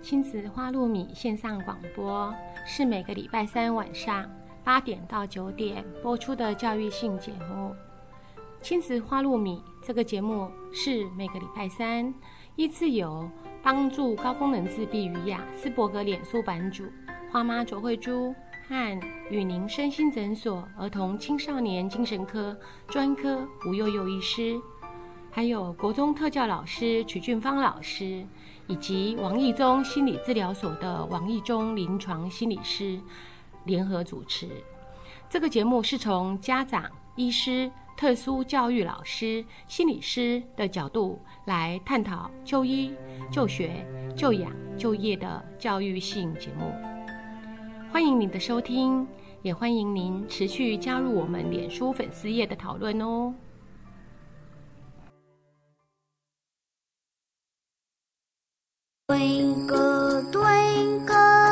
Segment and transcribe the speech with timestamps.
[0.00, 2.32] 亲子花露米线上广播
[2.64, 4.30] 是每个礼拜三晚上
[4.64, 7.74] 八点到九点播出的教育性节目。
[8.62, 12.12] 亲子花露米这个节目是每个礼拜三
[12.56, 13.28] 依次由
[13.62, 16.84] 帮助高功能自闭与雅斯伯格脸书版主
[17.30, 18.34] 花妈卓慧珠
[18.68, 22.56] 和与您身心诊所儿童青少年精神科
[22.86, 24.58] 专科吴悠悠医师，
[25.30, 28.24] 还有国中特教老师曲俊芳老师。
[28.68, 33.00] 以及王义中心理治疗所的王义中临床心理师
[33.64, 34.48] 联合主持。
[35.28, 36.84] 这个节目是从家长、
[37.16, 42.94] 医师、特殊教育老师、心理师的角度来探讨就医、
[43.32, 43.84] 就学、
[44.16, 46.72] 就养、就业的教育性节目。
[47.90, 49.06] 欢迎您的收听，
[49.42, 53.34] 也欢迎您持续加入我们脸书粉丝页的讨论哦。
[59.10, 61.47] Twinkle, twinkle,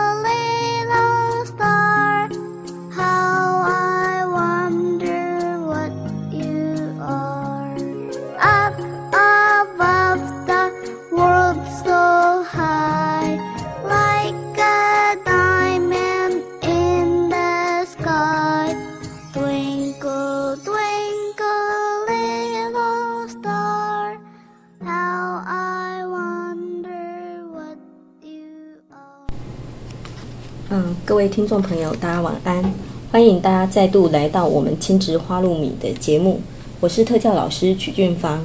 [31.06, 32.74] 各位听众朋友，大家晚安！
[33.12, 36.40] 欢迎大家再度来到我们亲职花露米的节目，
[36.80, 38.44] 我是特教老师曲俊芳。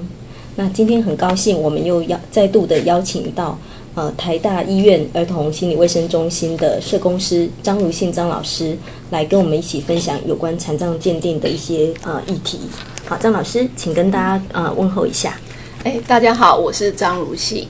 [0.57, 3.57] 那今天很高兴，我们又邀再度的邀请到
[3.95, 8.77] 呃台大医院儿童心理卫生中心的社工师张如信张老师
[9.09, 12.59] 来跟我们一起分享有关残障鉴定的一些呃议题。
[13.07, 15.35] 好，张老师，请跟大家呃问候一下。
[15.83, 17.67] 哎，大家好，我是张如信。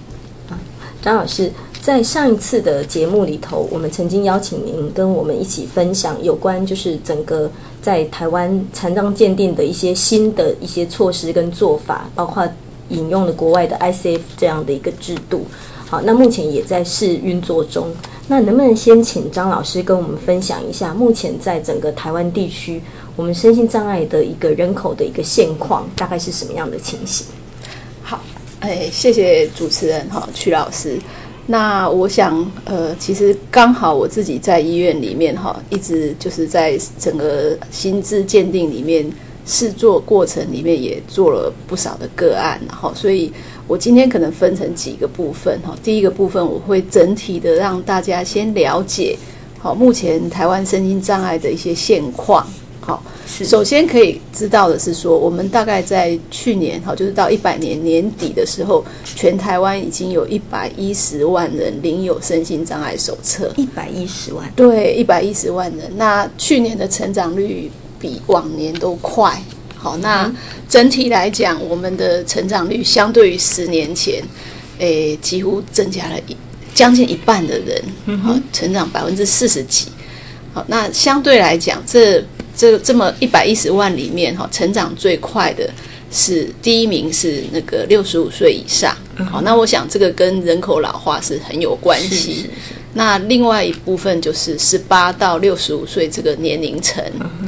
[0.49, 0.59] 啊
[1.01, 1.49] 张老师，
[1.81, 7.49] 在上一次的节目里头，我们曾经邀请您跟我们一起分享有关就是整个
[7.81, 12.47] 在台湾残障鉴定的一些新的一些措施跟做法，包括
[12.89, 15.43] 引用了国外的 ICF 这样的一个制度。
[15.89, 17.91] 好，那目前也在试运作中。
[18.27, 22.79] 那能不能先请张老师跟我们分享一下，目前在整个台湾地区，
[23.15, 27.25] 我们身心障碍的一个人口的一个现况，大概是什么样的情形？
[28.03, 28.21] 好，
[28.59, 30.99] 哎，谢谢主持人哈，曲老师。
[31.51, 39.05] 那我想，呃，其实刚好我自己在医院里面哈，一直就是在整个心智鉴定里面
[39.45, 43.29] 试做过程里面也做了不少的个案，然后，所以
[43.67, 45.75] 我今天可能分成几个部分哈。
[45.83, 49.17] 第一个部分我会整体的让大家先了解，
[49.59, 52.47] 好，目前台湾身心障碍的一些现况。
[52.79, 58.83] 好，首先可以知道的是说，我们大概在去年，哈，就是到一百年年底的时候，
[59.15, 63.51] 全台湾已经有一百一十万人领有身心障碍手册。
[63.55, 65.91] 一百一十万，对，一百一十万人。
[65.95, 69.41] 那去年的成长率比往年都快。
[69.75, 70.31] 好，那
[70.69, 74.21] 整体来讲，我们的成长率相对于十年前，
[74.77, 76.37] 诶，几乎增加了一
[76.73, 79.87] 将近一半的人，好，成长百分之四十几。
[80.53, 82.23] 好，那相对来讲，这
[82.61, 85.67] 这这么一百一十万里面，哈，成长最快的
[86.11, 88.95] 是第一名是那个六十五岁以上。
[89.31, 92.47] 好，那我想这个跟人口老化是很有关系。
[92.93, 97.03] 那另外一部分就是十八到六十五岁这个年龄层。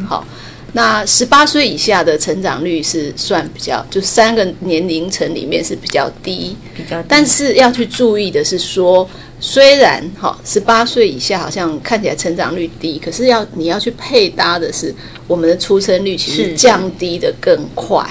[0.09, 0.25] 好，
[0.73, 6.57] 那十八岁以下的成长率是算比较，就三个年龄层里面是比较低。
[6.75, 9.07] 比较低，但是要去注意的是说，
[9.39, 14.93] 虽然哈十八岁以下好像看起来成长率低，可是要你要去配搭的是
[15.27, 18.03] 我们的出生率其实降低的更快。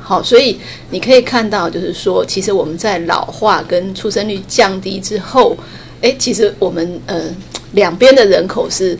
[0.00, 0.58] 好，所以
[0.90, 5.56] 你可以看到，就是说，其实我们在老化跟出生率降低之后，
[6.00, 7.24] 哎，其实我们呃
[7.72, 8.96] 两边的人口是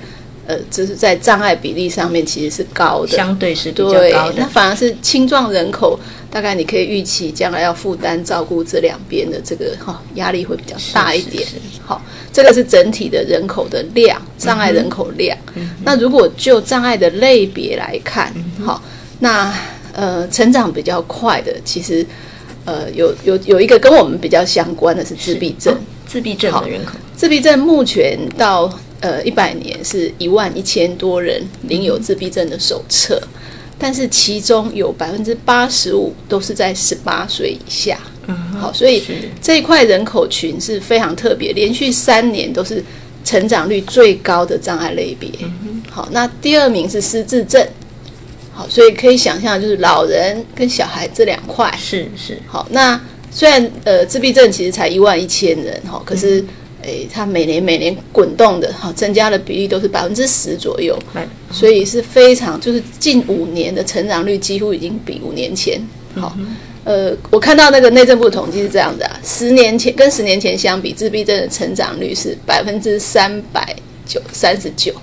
[0.47, 4.47] 呃，就是在障碍比例上面其实是高的，相对是比较对，高的那。
[4.47, 5.99] 反而是青壮人口，
[6.31, 11.47] 大概你可以预期将来要负担照顾这两边的这个哈、压力会比较大一点。
[11.83, 12.03] 好，
[12.33, 15.37] 这个是整体的人口的量，障碍人口量。
[15.83, 18.33] 那如果就障碍的类别来看，
[18.63, 18.83] 好，
[19.21, 19.53] 那
[19.93, 22.05] 呃成长比较快的，其实
[22.67, 25.75] 呃有有有一个跟我们比较相关的是自闭症。
[26.07, 33.21] 自闭症的人口自闭症目前到呃一百年是一万一千多人领有自闭症的手册，
[33.79, 37.99] 但是其中有百分之八十五都是在十八岁以下。
[38.27, 39.03] 嗯好，所以
[39.43, 42.83] 这一块人口群是非常特别，连续三年都是
[43.25, 45.31] 成长率最高的障碍类别。
[45.43, 47.67] 嗯好，那第二名是失智症。
[48.57, 51.75] 好，所以可以想象，就是老人跟小孩这两块。
[51.77, 52.99] 是是好，那
[53.35, 56.43] 虽然呃自闭症其实才一万一千人哈，可是
[56.83, 65.85] 诶，它每年每年滚动的哈，增加的比例都是百分之十左右，来所以是非常就是近五年的成长率几乎已经比五年前
[66.15, 66.37] 好。
[66.85, 73.75] 呃，我看到那个内政部统计是这样的啊，十年前跟十年前相比，自闭症的成长率是百分之三百
[74.07, 74.95] 九三十九，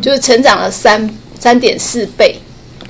[0.00, 2.36] 就是成长了三三点四倍。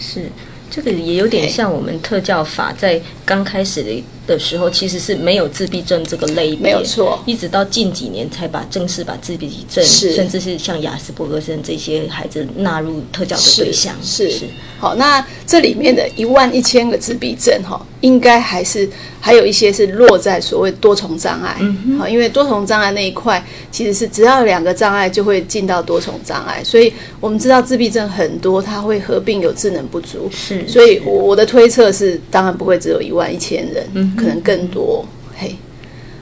[0.01, 0.23] 是
[0.69, 3.01] 这个也有点像我们特教法在
[3.33, 7.19] 刚开始的的时候，其实是没有自闭症这个类别，没有错。
[7.25, 14.31] 一直到近几年才把正式把自闭症，甚至是像雅斯伯格症这些孩子纳入特教的对象，是。
[14.79, 18.89] 好，那这里面的一万一千个自闭症哈，应该还是
[19.21, 35.05] 还有一些是落在所谓多重障碍，嗯好，因为多重障碍那一块其实是只要有两个障碍就会进到多重障碍，所以我们知道自闭症很多它会合并有智能不足，是所以我我的推测是，当然不会只有一万一千人，嗯可能更多，
[35.37, 35.55] 嘿。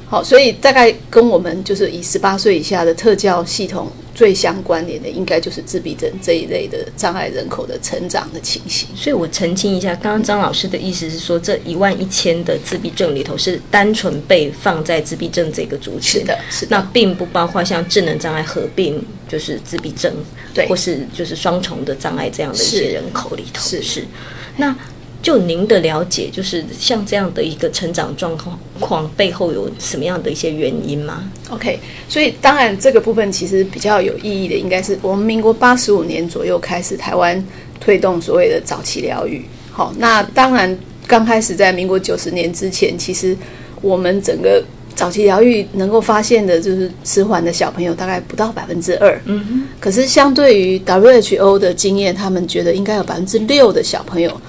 [0.06, 8.88] 好，所以大概跟我们就是以十八岁以下的特教系统最相关联的，应该就是自闭症这一类的障碍人口的成长的情形。
[8.96, 20.12] 所以我澄清一下，刚刚张老师的意思是说，这一万一千的自闭症里头是单纯被放在自闭症这个族群，是的是的那并不包括像智能障碍合并就是自闭症，
[20.52, 24.04] 对或是就是双重的障碍这样的一些人口里头是是。
[24.56, 24.74] 那
[25.22, 31.78] 就您的了解，就是像这样的一个成长状况况背后有什么样的一些原因吗？OK，
[32.08, 37.42] 所以当然这个部分其实比较有意义的，应该是我们民国八十五年左右开始台湾
[37.78, 39.44] 推动所谓的早期疗愈。
[39.70, 43.36] 好，那当然刚开始在民国九十年之前，其实
[43.82, 44.62] 我们整个
[44.94, 49.20] 早期疗愈能够发现的就是迟缓的小朋友大概不到百分之二。
[49.26, 49.62] 嗯哼。
[49.78, 54.40] 可是相对于 WHO 的经验，他们觉得应该有百分之六的小朋友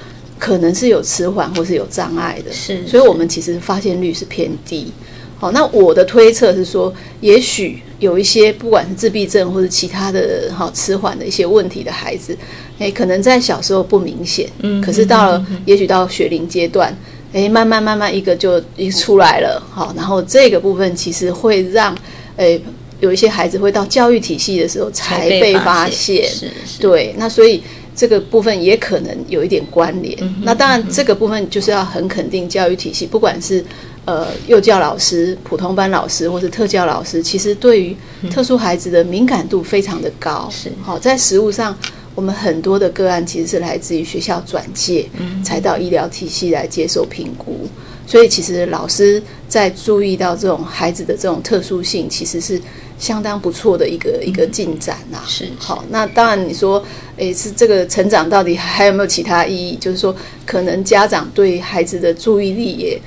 [0.42, 2.52] 可能是有迟缓或是有障碍的。
[2.52, 4.92] 是所以我们其实发现率是偏低。
[5.38, 12.36] 好，那我的推测是说，也许有一些不管是自闭症或者其他的哈迟缓的一些问题的孩子，
[12.80, 16.96] 诶，可能在小时候不明显，嗯，可是到了也许到学龄阶段，
[17.34, 21.96] 诶，慢慢慢慢一个就一出来了，好，然后这个部分其实会让
[22.38, 22.62] 诶
[23.00, 27.64] 有一些孩子会到教育体系的时候才被发现，是是对，那所以
[27.96, 30.18] 这个部分也可能有一点关联。
[30.44, 33.64] 那当然，这个部分就是要很肯定教育体系，不管是
[34.06, 37.96] 呃幼教老师、普通班老师或是特教老师，其实对于
[38.30, 40.50] 特殊孩子的敏感度非常的高。
[40.52, 41.76] 是好，在实务上。
[42.14, 45.10] 我们很多的个案其实是来自于学校转介，
[45.46, 47.66] 才到医疗体系来接受评估。
[48.12, 52.62] 所以其实老师在注意到这种孩子的这种特殊性，其实是
[53.00, 55.52] 相当不错的一个一个进展呐、是是。
[55.58, 56.84] 好，那当然你说，
[57.16, 59.78] 诶，是这个成长到底还有没有其他意义？
[59.78, 60.14] 就是说，
[60.46, 63.00] 可能家长对孩子的注意力也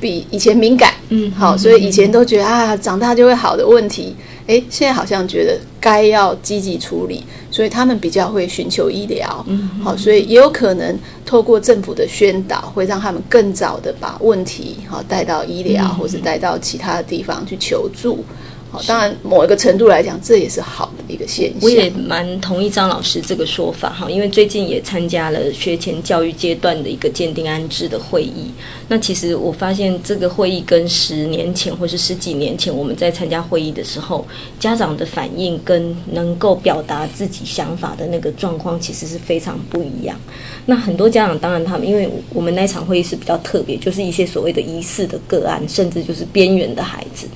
[0.00, 4.16] 比以前敏感，嗯好，所以以前都觉得啊，长大就会好的问题，
[4.46, 18.24] 诶，现在好像觉得该要积极处理，所以他们比较会寻求医疗，嗯好，所以也有可能透过政府的宣导，会让他们更早的把问题好带到医疗，嗯或者带到其他的地方去求助。
[18.70, 21.58] 好，当然某一个程度来讲，这也是好的一个现象。
[21.62, 28.50] 我也蛮同意张老师这个说法哈，因为最近也参加了学前教育阶段的一个鉴定安置的会议。
[28.88, 34.26] 那其实我发现这个会议跟十年前或是十几年前我们在参加会议的时候，
[34.58, 40.18] 家长的反应跟能够表达自己想法的那个状况，其实是非常不一样。
[40.66, 47.28] 那很多家长当然他们，因为我们那场会议是比较特别，就是一些所谓的疑似的个案，甚至就是边缘的孩子。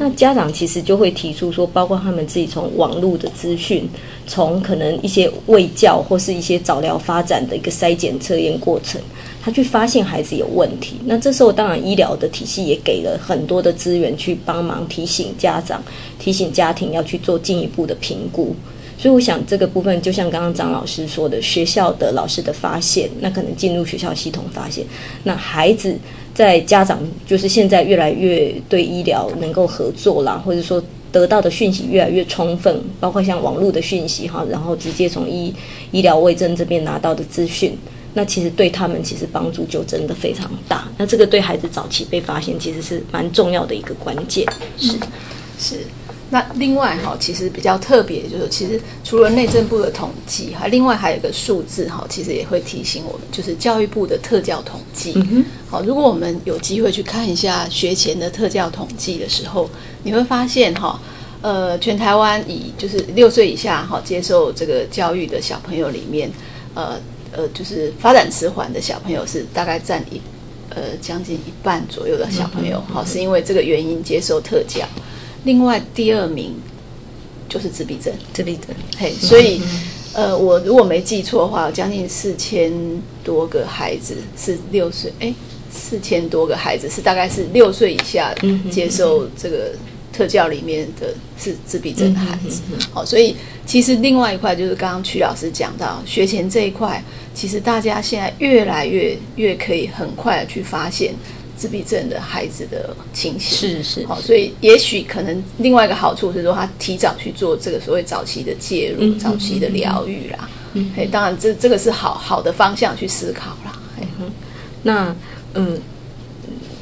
[0.00, 3.88] 那家长其实就会提出说，包括他们自己从网络的资讯，
[4.28, 9.00] 从可能一些卫教或是一些早疗发展的一个筛检测验过程，
[9.42, 10.96] 他去发现孩子有问题。
[11.06, 15.82] 那这时候当然医疗的体系也给了很多的资源去帮忙提醒家长、
[16.18, 18.54] 提醒家庭要去做进一步的评估。
[18.96, 24.84] 所以我想这个部分就像刚刚张老师说的，学校的老师的发现，那可能进入学校系统发现，
[25.22, 25.96] 那孩子
[26.38, 30.80] 在家长就是现在越来越对医疗能够合作啦，或者说
[31.10, 35.52] 得到的讯息越来越充分，包括像网络的讯息哈，然后直接从医
[35.90, 37.76] 医疗卫生这边拿到的资讯。
[38.14, 40.86] 那其实对他们其实帮助就真的非常大。
[40.96, 44.46] 那这个对孩子早期被发现其实是蛮重要的一个关键。
[44.76, 44.92] 是
[45.58, 45.80] 是。
[46.30, 55.14] 那另外哈，其实比较特别，就是其实除了内政部的统计哈，另外还有一个数字哈，其实也会提醒我们，就是教育部的特教统计。
[55.70, 59.70] 好，如果我们有机会去看一下学前的特教统计的时候，
[60.02, 61.00] 你会发现哈，
[61.40, 66.30] 呃，全台湾以就是六岁以下哈接受这个教育的小朋友里面，
[66.74, 67.00] 呃
[67.32, 70.20] 呃，就是发展迟缓的小朋友是大概占一
[70.68, 74.86] 呃将近一半左右的小朋友，好、是因为这个原因接受特教。
[75.48, 76.54] 另外第二名
[77.48, 78.12] 就是自闭症。
[78.34, 78.66] 自闭症，
[78.98, 79.62] 嘿，所以
[80.12, 82.70] 呃，我如果没记错的话，有将近四千
[83.24, 85.32] 多个孩子是六岁，哎，
[85.72, 88.34] 四千多个孩子是大概是六岁以下
[88.70, 89.72] 接受这个
[90.12, 92.60] 特教里面的是自闭症的孩子。
[92.92, 97.02] 好，所以其实另外一块就是刚刚曲老师讲到学前这一块，
[97.32, 101.14] 其实大家现在越来越越可以很快的去发现。
[101.58, 110.48] 自闭症的孩子的情形是是好，所以也许可能另外一个好处是说，他提早去做这个所谓早期的介入、早期的疗愈啦。
[110.74, 113.76] 嗯，哎，当然这这个是好好的方向去思考啦。
[114.84, 115.14] 那
[115.54, 115.76] 嗯，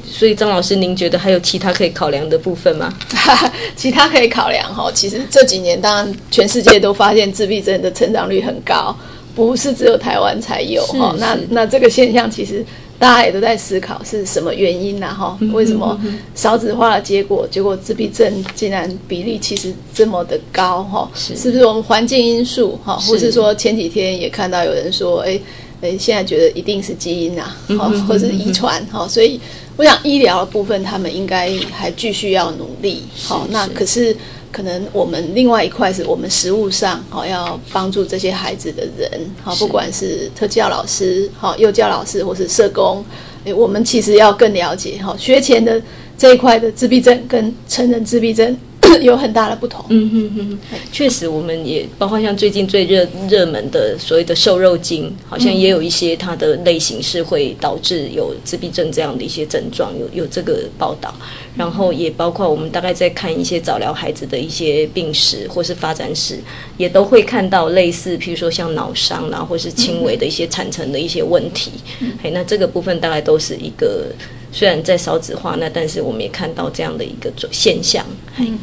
[0.05, 2.93] 所以张老师，您觉得还有其他可以考量的部分吗？
[3.75, 8.95] 其他可以考量哈，其实这几年当然全世界都发现自闭症的成长率很高，
[9.33, 11.15] 不是只有台湾才有哈。
[11.17, 12.63] 那那这个现象其实。
[12.99, 15.07] 大家也都在思考是什么原因呢？
[15.13, 15.99] 哈，为什么
[16.33, 20.81] 少子化的结果，结果自闭症竟然比例其实这么的高？
[20.83, 22.79] 哈，是不是我们环境因素？
[22.83, 25.39] 哈，或是说前几天也看到有人说，哎
[25.81, 27.43] 哎，现在觉得一定是基因呐，
[27.77, 28.83] 哈，或是遗传？
[28.87, 29.39] 哈，所以
[29.77, 33.03] 我想医疗的部分，他们应该还继续要努力。
[33.23, 34.13] 好，那可是。
[34.49, 43.05] 可能我们另外一块是我们实物上好要帮助这些孩子的人好，不管是特教老师好、幼教老师或是社工，
[43.43, 45.79] 诶，我们其实要更了解哈学前的
[46.17, 48.57] 这一块的自闭症跟成人自闭症。
[49.01, 49.85] 有很大的不同。
[49.89, 50.59] 嗯哼哼，
[50.91, 61.13] 确实，我们也包括像最近最热热门的所谓的瘦肉精，好像也有一些它的类型是会导致有自闭症这样的一些症状，有有这个报道。
[61.55, 66.39] 然后也包括我们大概在看一些早疗孩子的一些病史或是发展史，
[66.77, 71.71] 也都会看到类似，譬如说像脑伤啊，或是轻微的一些产程的一些问题。
[72.21, 74.05] 哎，那这个部分大概都是一个。
[74.57, 78.03] 虽然在少子化，那但是我们也看到这样的一个现象。
[78.39, 78.57] 嗯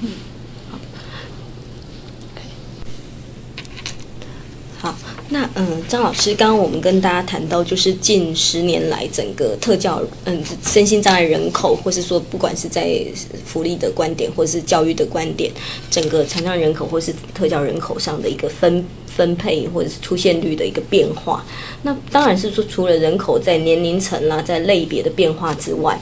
[4.76, 4.92] 好，
[5.28, 13.00] 那嗯，张老师，刚刚我们跟大家谈到，就是近十年来整个特教，嗯，身心障碍人口，或是说不管是在
[13.46, 15.52] 福利的观点，或是教育的观点，
[15.92, 18.84] 整个残障人口或是特教人口上的一个分。
[19.14, 21.44] 分配或者是出现率的一个变化，
[21.83, 25.99] 那当然是说除了人口在年龄层啦，在类别的变化之外，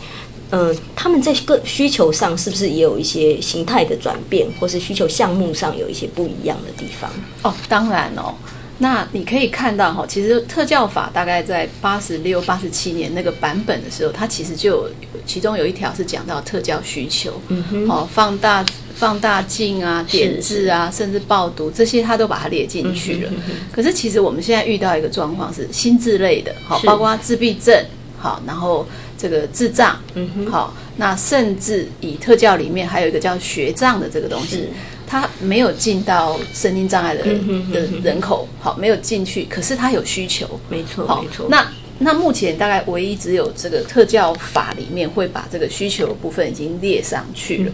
[0.50, 7.10] 嗯，他们在各需求上是不是也有一些形态的转变，或是需求项目上有一些不一样的地方？
[7.42, 8.34] 哦，当然哦，
[8.78, 14.90] 那你可以看到哈，其实特教法大概在八十六、八十七年那个版本的时候，它其实就有
[15.26, 18.64] 其中有一条是讲到特教需求，嗯哼，哦，放大。
[18.94, 23.32] 放大镜啊，点字啊，甚至爆读这些，他都把它列进去了。
[23.72, 27.84] 可是其实我们现在遇到一个状况是心智类的，好，包括自闭症，
[28.18, 28.86] 好，然后
[29.18, 34.68] 这个智障，嗯哼，好，那甚至以特教里面还有一个叫学障的这个东西，
[35.06, 37.24] 他没有进到神经障碍的
[37.72, 41.66] 的人口，好，没有进去，可是他有需求，没错，没错，那。
[42.02, 47.72] 那目前大概唯一只有这个特教法里面会把这个需求部分已经列上去了。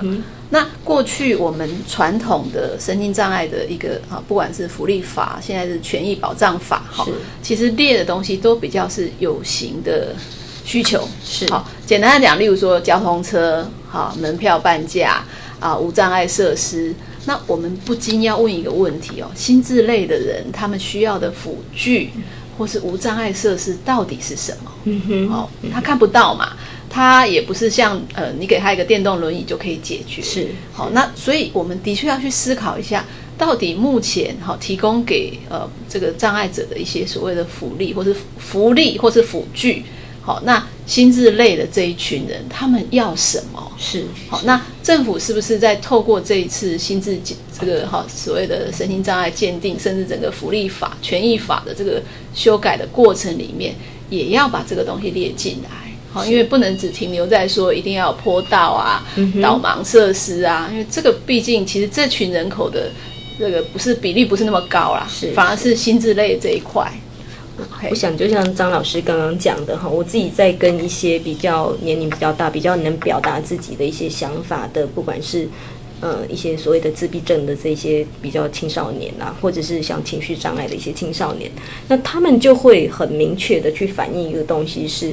[0.50, 7.06] 那过去我们传统的神经障碍的一个啊，不管是福利法，现在是权益保障法，哈，
[7.42, 10.14] 其实列的东西都比较是有形的
[10.64, 11.06] 需求。
[11.22, 15.22] 是好，简单的讲，例如说交通车，好，门票半价
[15.60, 16.94] 啊，无障碍设施。
[17.26, 22.10] 那我们不禁要问一个问题哦，心智类的人他们需要的辅具。
[22.58, 24.70] 或是无障碍设施到底是什么？
[24.84, 26.56] 嗯哼，哦，他看不到嘛，
[26.90, 30.20] 他也不是像呃，你给他一个电动轮椅就可以解决。
[30.20, 33.04] 是，好，那所以我们的确要去思考一下，
[33.38, 39.84] 到底目前好提供给呃这个障碍者的一些所谓的福利，或是福利，或是辅具。
[40.28, 43.72] 好，那心智类的这一群人，他们要什么？
[43.78, 47.18] 是好，那政府是不是在透过这一次心智
[47.58, 52.02] 这个哈所谓的身心障碍鉴定，甚至整个福利法、权益法的这个
[52.34, 53.74] 修改的过程里面，
[54.10, 55.70] 也要把这个东西列进来？
[56.12, 59.02] 好，因为不能只停留在说一定要有坡道啊、
[59.42, 62.90] 导盲设施啊，因为这个毕竟其实这群人口的
[63.38, 66.92] 这个不是比例不是那么高啦，是反而是心智类这一块。
[67.90, 75.48] 我想，就像张老师刚刚讲的哈，我自己在跟一些比较年龄比较大、比较能表达自己的一些想法的，不管是
[76.00, 81.50] 呃一些所谓的自闭症的这些比较青少年啊，或者是像情绪障碍的一些青少年，
[81.88, 85.12] 那他们就会很明确的去反映一个东西是：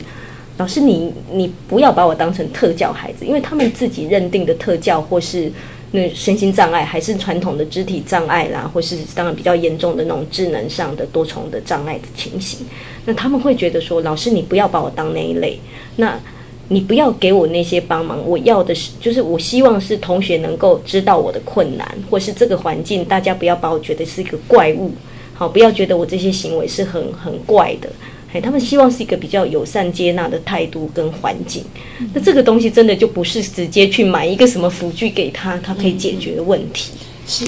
[0.57, 5.51] 老师，你你不要把我当成特教孩子，因为他们自己认定的特教或是。
[5.95, 12.67] 那身心障碍还是传统的肢体障碍啦，或是当然比较严重的那种智能上的多重的障碍的情形，
[13.05, 15.57] 那他们会觉得说，老师你不要把我当那一类。
[15.95, 16.19] 那
[16.67, 24.91] 你不要给我那些帮忙，我要的是，就是我希望是同学能够知道我的困难，或是这个环境，大家不要把我觉得是一个怪物，
[25.33, 27.89] 好，不要觉得我这些行为是很很怪的。
[28.35, 31.63] 嘿，他们希望是一个比较友善接纳的态度跟环境。
[32.13, 36.91] 那这个东西真的就不是直接去买一个什么辅具给他，他可以解决的问题。
[37.25, 37.45] 是，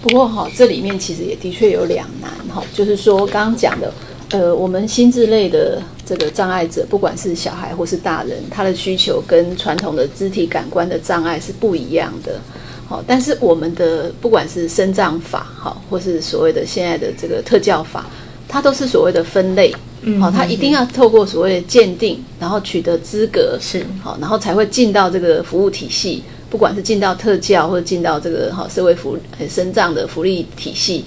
[0.00, 3.92] 不过哈，这里面其实也的确有两难哈，就是说刚刚讲的，
[4.30, 12.40] 呃，我们心智类的这个障碍者，不管是小孩或是大人，他的需求跟传统的肢体感官的障碍是不一样的。
[12.88, 18.06] 好，但是我们的不管是生障法哈，或是所谓的现在的这个特教法，
[18.52, 19.74] 它都是所谓的分类。
[20.20, 26.22] 好，它一定要透过所谓的鉴定，然后取得资格，是好，然后才会进到这个服务体系。
[26.50, 31.02] 不管是进到特教或者进到这个哈社会福很生障的福利体系，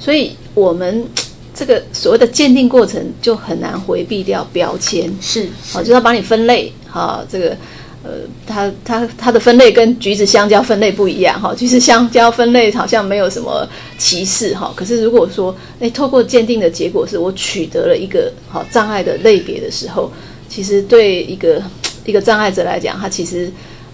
[0.00, 1.06] 所以我们
[1.54, 7.56] 这个所谓的鉴定过程就很难回避掉标签，是好，就要把你分类哈，这个
[8.02, 8.10] 呃，
[8.46, 20.10] 它它它的分类跟橘子香蕉分类不一样哈，橘子香蕉分类好像没有什么歧视哈，可是如果说哎，透过鉴定的结果是我取得了一个好障碍的类别的时候，
[20.48, 21.62] 其实对一个
[22.04, 23.50] 一个障碍者来讲，他其实。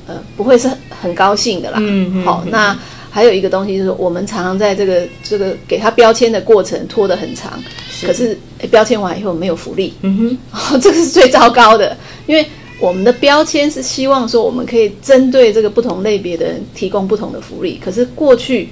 [0.07, 0.69] 呃，不会是
[1.01, 1.79] 很高兴的啦。
[1.81, 2.25] 嗯嗯。
[2.27, 7.59] 好，那还有一个东西就是，我们常常在这个这个给他标签的过程拖得很长，
[8.05, 8.39] 可是
[8.71, 9.95] 标签完以后没有福利。
[10.03, 10.39] 嗯哼。
[10.53, 11.97] 哦 这个是最糟糕的，
[12.27, 12.47] 因为
[12.81, 18.69] 我们的标签是希望说我们可以针对这个不同类别的人提供不同的福利，可是过去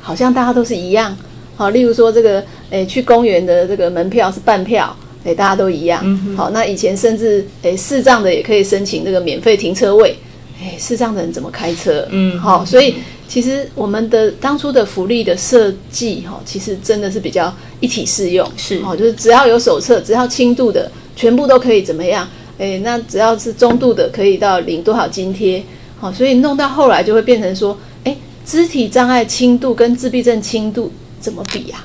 [0.00, 1.16] 好像大家都是一样。
[1.56, 4.94] 好，例如说这个，诶，去公园的这个门票是半票，
[5.24, 6.02] 诶，大家都一样。
[6.04, 10.14] 嗯好，那以前甚至诶视障的也可以申请这个免费停车位。
[10.60, 12.06] 诶，视障的人怎么开车？
[12.10, 12.96] 嗯，好，所以
[13.26, 22.28] 其实我们的当初的福利的设计，哈，其实真的是比较一体适用，是，哦，就是只要有手册，只要轻度的，全部都可以怎么样？
[22.58, 25.62] 哎，那只要是中度的，可以到领多少津贴？
[25.98, 31.84] 好，所以弄到后来就会变成说，哎，肢体障碍轻度跟自闭症轻度怎么比呀？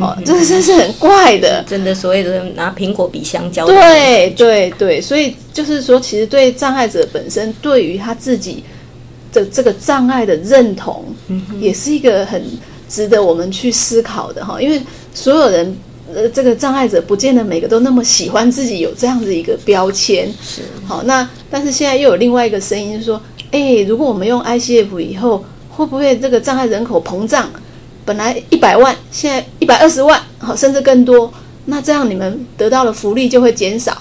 [0.00, 3.66] 哦，这真是很怪的，真的所谓的拿苹果比香蕉。
[3.66, 8.62] 对对对，所以就是说，其实对障碍者本身，对于他自己
[9.32, 11.04] 的这个障碍的认同，
[11.58, 12.40] 也是一个很
[12.88, 14.60] 值得我们去思考的哈。
[14.60, 14.80] 因为
[15.14, 15.76] 所有人，
[16.14, 20.32] 呃，这个障碍者不见得每个都那么喜欢自己有这样子一个标签。
[20.42, 27.48] 是好，那但是现在又有另外一个声音说，哎，如果我们用 ICF 以后，会不会这个障碍人口膨胀？
[28.04, 31.30] 本来一百万，现在一百二十万，好，甚至更多。
[31.66, 33.96] 那这样你们得到的福利就会减少。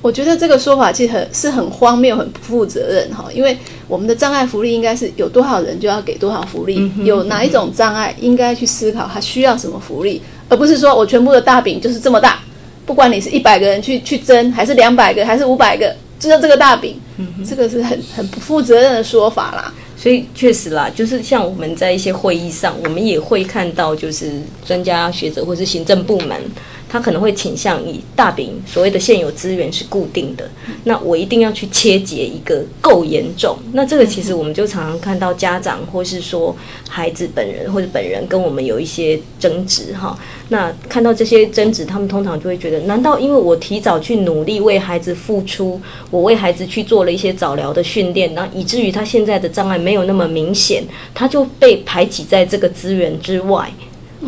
[0.00, 3.24] 我觉得这个说法其实很是很荒谬、很不负责任哈。
[3.34, 12.40] 因为我们的障碍福利应该是有多少人就要给多少福利，有哪一种障碍应该去思考他需要什么福利，而不是说我全部的大饼就是这么大，
[12.86, 17.00] 不管你是一百个人去去争，还是两百个，还是五百个，就这个大饼，
[17.48, 19.72] 这个是很很不负责任的说法啦。
[19.96, 26.40] 所以确实啦，就是像我们在一些会议上，我们也会看到，就是专家学者或是行政部门。
[26.88, 30.48] 他可能会倾向以大饼所谓的现有资源是固定的，
[30.84, 33.56] 那我一定要去切结一个够严重。
[33.72, 36.56] 那这个其实我们就常常看到家长或是说
[36.88, 40.18] 孩子本人或者本人跟我们有一些争执哈。
[40.48, 45.78] 那看到这些争执，他们通常就会觉得：难道因为我提早去努力为孩子付出，
[46.10, 50.82] 我为孩子去做了一些早疗的训练，然后以至于他现在的障碍没有那么明显，
[51.14, 53.70] 他就被排挤在这个资源之外？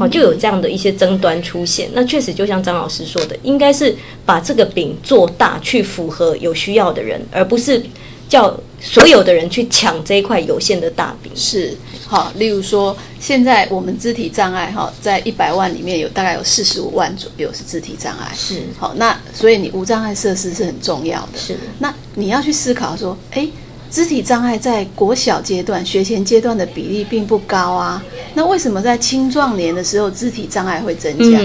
[0.00, 1.90] 好，就有这样的一些争端出现。
[1.92, 7.82] 那确实就像张老师说的，应该是把这个饼做大，去符合有需要的人，而不是
[8.26, 11.30] 叫所有的人去抢这一块有限的大饼。
[11.34, 18.32] 是，好，例如说，现在我们肢体障碍哈，在一百万里面有大概有四十五万左右是肢体障碍。
[18.34, 21.38] 是，好，那所以你无障碍设施是很重要的。
[21.38, 23.46] 是，那你要去思考说，哎。
[23.90, 28.03] 肢体障碍在国小阶段、学前阶段的比例并不高啊，
[28.35, 31.40] 那为什么在青壮年的时候肢体障碍会增加？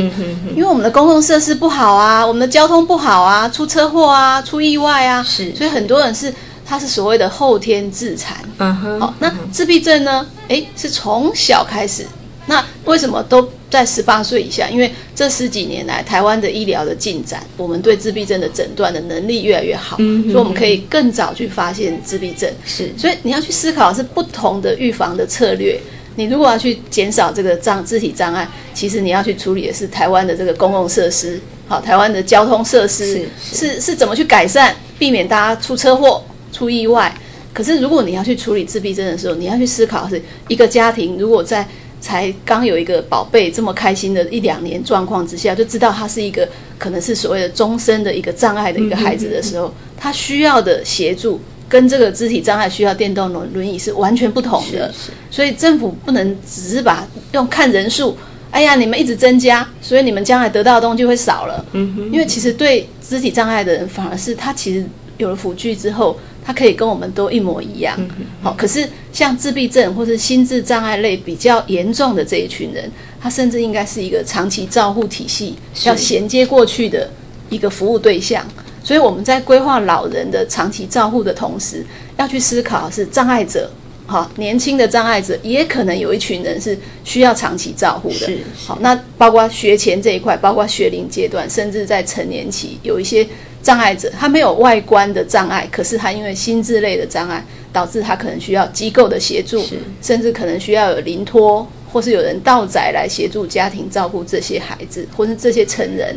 [0.55, 6.31] 因为我们的公共设施不好啊，我们的交通不好啊，出车祸啊，出意外啊，是，所以很多人是
[6.63, 8.37] 他是所谓的后天自残。
[8.59, 10.25] 嗯哼，好，那自闭症呢？
[10.47, 12.05] 诶，是从小开始。
[12.47, 14.69] 那为什么都在十八岁以下？
[14.69, 22.49] 因为这十几年来，台湾的医疗的进展，我们对自闭症的诊断的能力越来越好，所以我们可以更早去发现自闭症。
[22.63, 25.79] 是，所以你要去思考是不同的预防的策略。
[26.17, 37.13] 你如果要去减少这个障肢体障碍，其实你要去处理的是台湾的这个公共设施，好，台湾的交通设施是是怎么去改善，避免大家出车祸、出意外。
[37.51, 41.67] 可是如果你要去处理自闭症的时候，你要去思考是一个家庭如果在
[42.05, 54.93] 才刚有一个宝贝这么开心的一两年状况之下，就知道他是一个可能是所谓的终身的一个障碍的一个孩子的时候，他需要的协助跟这个肢体障碍需要电动轮轮椅是完全不同的。
[55.31, 58.15] 所以政府不能只是把用看人数，
[58.51, 61.65] 哎呀，你们一直增加，所以你们将来得到的东西就会少了。
[61.71, 64.85] 嗯哼，因为其实对肢体障碍的人，反而是他其实
[65.17, 67.97] 有了辅具之后，他可以跟我们都一模一样。
[68.43, 75.55] 好、可是像自闭症或是心智障碍类比较严重的这一群人，他甚至应该是一个长期照护体系
[75.85, 77.09] 要衔接过去的
[77.49, 78.45] 一个服务对象。
[78.83, 81.83] 所以我们在规划老人的长期照护的同时，
[82.17, 83.71] 要去思考是障碍者，
[84.05, 88.27] 好年轻的障碍者，也可能有一群人是需要长期照护的。
[88.27, 93.27] 是好，那包括学前这一块，包括学龄阶段，甚至在成年期，有一些
[93.65, 99.65] 障碍者，他没有外观的障碍，可是他因为心智类的障碍，导致他可能需要机构的协助，
[100.03, 106.15] 甚至可能需要有临托，或是有人到宅来协助家庭照顾这些孩子，或是这些成人。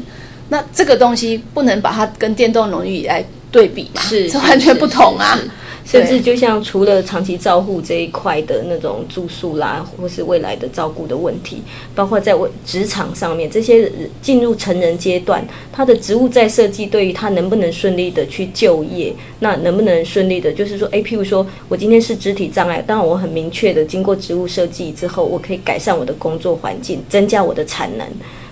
[0.50, 4.02] 那这个东西不能把它跟电动轮椅来对比嘛？
[4.02, 5.34] 是这完全不同啊！
[5.34, 5.50] 是是
[5.88, 11.62] 甚至就像除了长期照护这一块的那种住宿啦，或是未来的照顾的问题，
[11.94, 28.06] 包括在为职场上面，这些进入成人阶段，他的职务在设计对于他能不能顺利的去就业，那能不能顺利的，就是说，诶，譬如说我今天是肢体障碍，当然我很明确的经过职务设计之后，我可以改善我的工作环境，增加我的产能，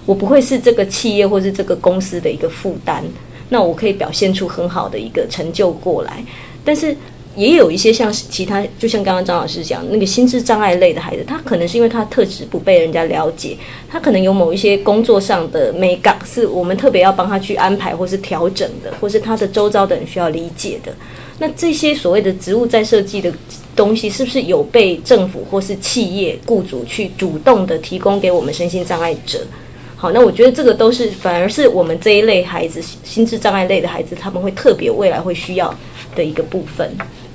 [0.07, 3.05] 我不会是这个企业或是这个公司的一个负担。
[3.51, 6.25] 那我可以表现出很好的一个成就过来，
[6.65, 6.97] 但是
[7.37, 13.57] 也有一些像其他，就像刚刚张老师讲，那个心智障碍类的孩子，他可能是因为他的特质不被人家了解，
[13.89, 20.93] 他可能有某一些工作上的美感，是我们特别要帮他去安排或是调整的，或是他的周遭的人需要理解的。
[21.39, 23.31] 那这些所谓的职务再设计的
[23.77, 29.47] 东西，是不是有被政府或是企业雇主去主动的提供给我们身心障碍者？
[29.95, 35.75] 好，那我觉得这个都是反而是我们这一类孩子，心智障碍类的孩子，他们会特别未来会需要
[36.15, 36.91] 的一个部分。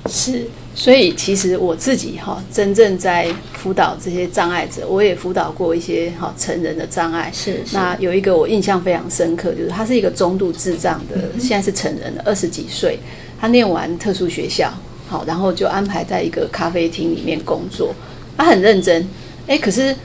[0.10, 7.32] 是，所以其实我自己哈，真正在辅导这些障碍者，我也辅导过一些哈成人的障碍。
[7.34, 13.00] 是是那有一个我印象非常深刻，就是他是一个中度智障的，现在是成人了，二十几岁，
[13.40, 14.74] 他念完特殊学校，
[15.08, 17.94] 好，然后就安排在一个咖啡厅里面工作，
[18.38, 19.08] 他很认真，
[19.48, 19.96] 哎，可是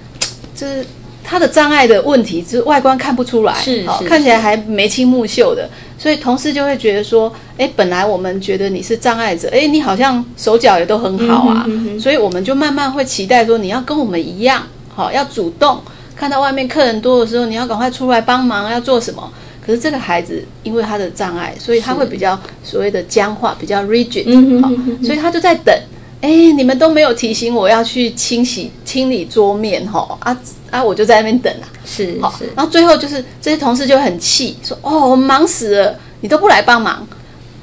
[0.55, 0.85] 就是。
[1.29, 5.69] 他的障碍的问题，就是外观看不出来，好是是看起来还眉清目秀的，
[6.07, 11.67] 所以同事就会觉得说，哎，本来我们觉得你是障碍者，哎，你好像手脚也都很好啊，
[11.99, 14.63] 所以我们就慢慢会期待说，你要跟我们一样，
[14.95, 15.81] 好，要主动，
[16.15, 19.29] 看到外面客人多的时候，你要赶快出来帮忙，要做什么？
[19.61, 24.71] 可是这个孩子因为他的障碍，所以他会比较所谓的僵化，比较 rigid，好，
[25.03, 25.75] 所以他就在等。
[26.21, 30.37] 哎，你们都没有提醒我要去清洗、清理桌面，哈啊
[30.71, 30.83] 啊！
[30.83, 31.69] 我就在那边等啊。
[31.85, 37.07] 是好是，然后最后就是这些同事就很气，说：“哦，我们忙死了，你都不来帮忙。”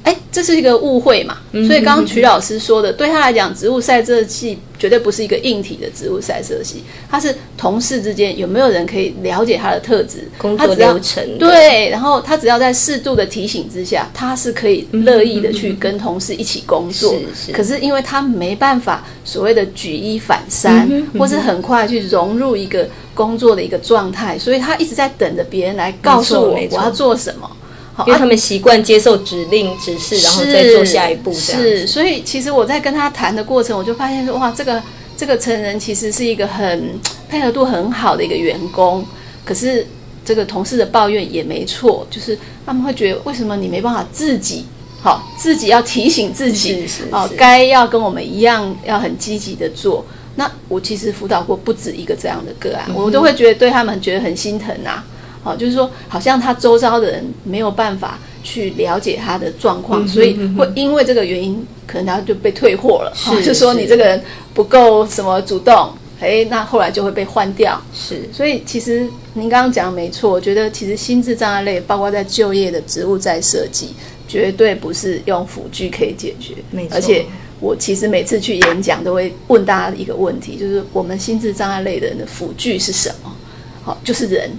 [0.03, 1.37] 哎，这是一个误会嘛？
[1.65, 17.13] 所以刚刚曲老师说的，对他来讲，植物赛设系绝对不是一个硬体的植物赛设系，它是同事之间有没有人可以了解他的特质、工作流程对，然后他只要在适度的提醒之下，他是可以乐意的去跟同事一起工作。
[17.13, 20.85] 是是可是因为他没办法所谓的举一反三，
[21.17, 27.49] 或是很快去融入一个工作的一个状态，所以他一直在等着别人来告诉我我要做什么。
[27.93, 31.77] 好因为他们习惯接受指令、指示，然后再做下一步这样子。
[31.79, 34.81] 是，所以其实我在跟他谈的过程，我就发现说，哇，这个
[35.15, 39.05] 这个成人其实是一个很配合度很好的一个员工，
[39.45, 39.85] 可是
[40.25, 44.65] 这个同事的抱怨也没错，就是他们会觉得为什么你没办法自己。
[45.01, 50.05] 好，自己要提醒自己，哦，该要跟我们一样，要很积极的做。
[50.35, 55.03] 那我其实辅导过不止一个这样的个案，我都会觉得对他们觉得很心疼啊。
[55.43, 63.13] 好，就是说，好像他周遭的人没有办法去了解他的状况，所以会因为这个原因，可能他就被退货了。
[63.27, 67.81] 哦 就说你这个人不够什么主动，哎，那后来就会被换掉。
[67.93, 73.89] 是所以其实您刚刚讲的没错，我觉得其实心智障碍类，包括在就业的职务再设计，
[74.29, 76.53] 绝对不是用辅具可以解决。
[76.71, 77.25] 没错而且
[77.59, 83.35] 我其实每次去演讲都会问大家一个问题，就是我们心智障碍类的人的辅具是什么？
[83.83, 84.49] 好，就是人。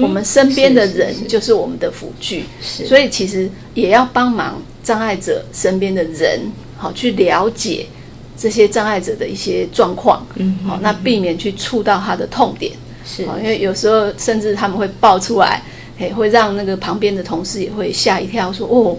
[0.00, 2.86] 我们身边的人就是我们的辅具，是。
[2.86, 6.40] 所以其实也要帮忙障碍者身边的人，
[6.76, 7.86] 好去了解
[8.36, 12.72] 这些障碍者的一些状况，嗯，好，那避免去触到他的痛点，
[13.04, 15.62] 是，因为有时候甚至他们会爆出来，
[15.98, 18.96] 哎，会让那个旁边的同事也会吓一跳，说哦，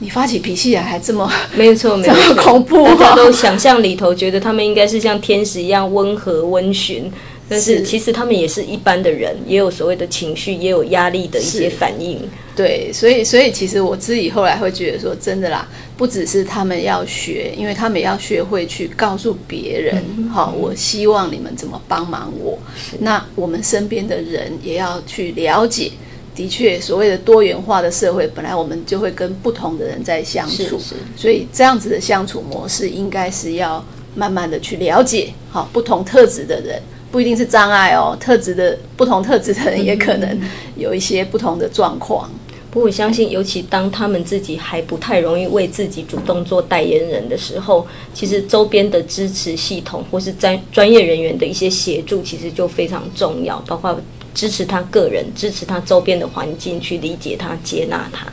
[0.00, 7.10] 你发起脾气来还这么没错， 没这错，么恐怖、大家哦，都想象里头觉得他们应该是像天使一样温和温驯，
[7.48, 12.20] 但是是其实他们也是一般的人，也有所谓的情绪，也有压力的一些反应。
[12.54, 22.58] 对，所以所以其实我自己后来会觉得说，真的啦，不只是他们要学，因为他们也要学会去告诉别人，好、我希望你们怎么帮忙我。
[22.98, 25.92] 那我们身边的人也要去了解。
[26.34, 30.78] 的确，所谓的多元化的社会，本来我们就会跟不同的人在相处，
[31.16, 33.84] 所以这样子的相处模式，应该是要
[34.14, 36.80] 慢慢的去了解，好，不同特质的人。
[37.10, 40.40] 不一定是障碍哦，特质的不同特质的人也可能
[40.76, 42.30] 有一些不同的状况。
[42.70, 53.98] 不过我相信，尤其当他们自己还不太容易为自己主动做代言人的时候，其实周边的支持系统或是专专业人员的一些协助，其实就非常重要，包括
[54.34, 58.26] 支持他个人，支持他周边的环境，去理解他、接纳他。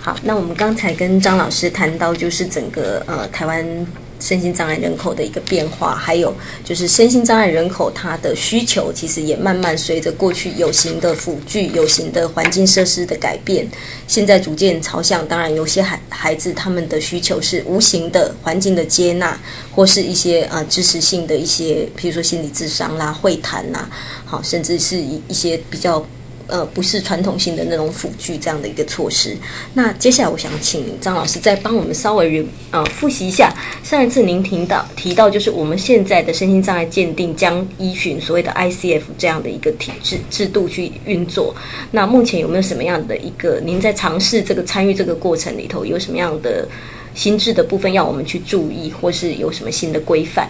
[0.00, 3.86] 好，那我们刚才跟张老师谈到，就是整个呃台湾
[4.20, 13.66] 身心障碍人口的一个变化，还有就是身心障碍人口他的需求，其实也慢慢随着过去有形的辅具、有形的环境设施的改变，
[14.06, 19.38] 现在逐渐朝向，当然有些孩孩子他们的需求是无形的环境的接纳，
[19.70, 23.88] 或是一些呃支持性的一些，比如说心理智商啦、会谈啦，
[24.24, 26.04] 好，甚至是一一些比较。
[26.48, 29.36] 呃，不是传统性的那种辅具这样的一个措施。
[29.74, 41.54] 那接下来我想请张老师再帮我们稍微呃复习一下上一次您提到提到，就是我们现在的身心障碍鉴定将依循所谓的 ICF 这样的一个体制制度去运作。
[41.90, 46.68] 那目前有没有什么样的一个您在尝试这个参与这个过程里头有什么样的
[47.14, 50.48] 心智的部分要我们去注意，或是有什么新的规范？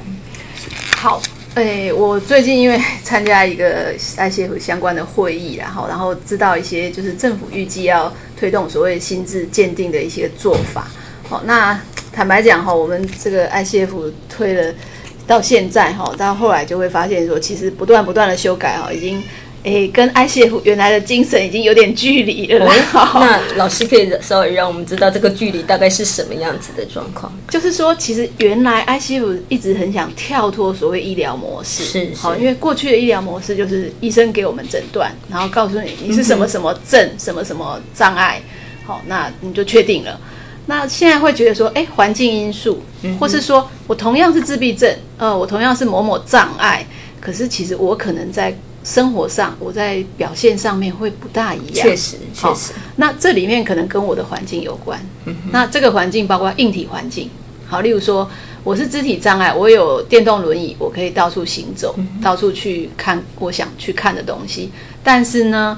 [0.96, 1.22] 好，
[1.56, 10.86] 哎、我最近因为 参加一个 ICF 相关的会议，然后然后知道一些就是政府预计要推动所谓心智鉴定的一些做法。
[11.30, 11.80] 好，那
[12.12, 14.70] 坦白讲哈，我们这个 ICF 推了
[15.26, 19.22] 到现在哈，到后来就会发现说，其实不断不断的修改哈，已经
[19.66, 27.32] 诶跟 ICF 原来的精神已经有点距离了那老师可以稍微让我们知道这个距离大概是什么样子的状况？
[27.48, 32.14] 就是说，其实原来 ICF 一直很想跳脱所谓医疗模式，是是。
[32.14, 38.40] 好，因为过去的医疗模式就是医生给我们诊断，然后告诉你你是什么什么症、什么什么障碍，
[38.84, 40.20] 好，那你就确定了。
[40.66, 42.80] 那现在会觉得说，哎，环境因素，
[43.18, 46.86] 或是说我同样是自闭症，呃，我同样是某某障碍，
[47.20, 54.96] 可是其实我可能在生活上，我在表现上面会不大一样，确实，确好实，那这里面可能跟我的环境有关。
[55.50, 57.28] 那这个环境包括硬体环境，
[57.66, 58.30] 好，例如说
[58.62, 64.70] 我是肢体障碍，我有电动轮椅，我可以到处行走，到处去看我想去看的东西。
[65.02, 65.76] 但是呢，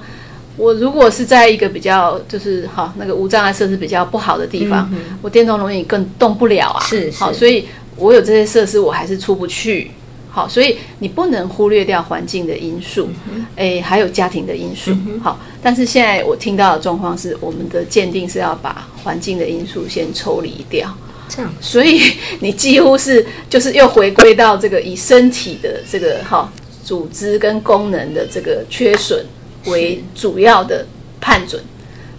[0.58, 4.86] 我如果是在一个比较就是好那个无障碍设施比较不好的地方，
[5.22, 6.84] 我电动轮椅更动不了啊。
[6.84, 7.66] 是是好，所以
[7.96, 9.92] 我有这些设施，我还是出不去。
[10.30, 13.08] 好，所以你不能忽略掉环境的因素，
[13.56, 14.92] 诶、还有家庭的因素。
[15.22, 20.94] 好，但是现在我听到的状况是，我们的鉴定是要把环境的因素先抽离掉，
[21.28, 22.00] 这样所以
[22.40, 26.52] 你几乎是就是又回归到这个以身体的这个哈
[26.84, 29.24] 组织跟功能的这个缺损
[29.66, 30.86] 为主要的
[31.20, 31.60] 判准。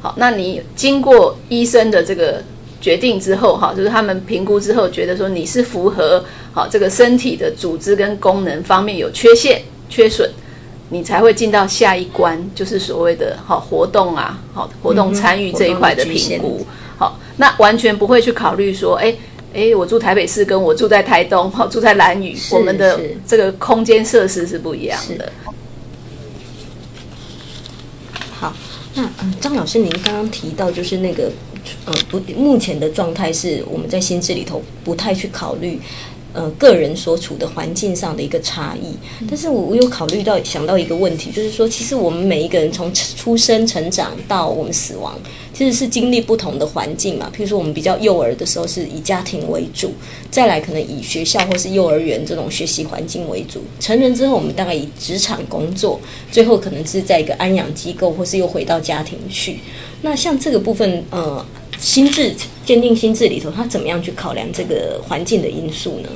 [0.01, 2.43] 好，那你经过医生的这个
[2.81, 10.29] 决定之后，哈，就是他们评估之后，觉得说你是符合好这个身体的组织跟功能方面有缺陷、缺损，
[10.89, 16.65] 你才会进到下一关，就是所谓的好活动啊，好活动参与这一块的评估。
[16.97, 19.15] 好，那完全不会去考虑说，哎。
[19.51, 25.31] 哎，我住台北市，跟我住在台东，好住在兰屿，我们的这个空间设施是不一样的。
[28.39, 28.53] 好，
[28.93, 31.31] 那嗯，张老师，您刚刚提到就是那个
[31.85, 35.79] 呃，不，目前的状态是我们在心智里头不太去考虑。
[36.31, 38.93] 呃，个人所处的环境上的一个差异，
[39.27, 45.19] 但是我我有考虑到想到一个问题，就是说，其实我们每一个人从出生、成长到我们死亡，
[45.55, 47.31] 其实是经历不同的环境嘛。
[47.35, 49.91] 譬如说，我们比较幼儿的时候是以家庭为主，
[50.29, 53.63] 再来可能以学校或是幼儿园这种学习环境为主。
[53.79, 55.99] 成人之后，我们大概以职场工作，
[56.31, 59.61] 最后可能是在一个安养机构，或是又回到家庭去。
[60.03, 61.43] 那像这个部分，呃，
[61.79, 62.33] 心智
[62.65, 66.09] 鉴定心智里头，他怎么样去考量这个环境的因素呢？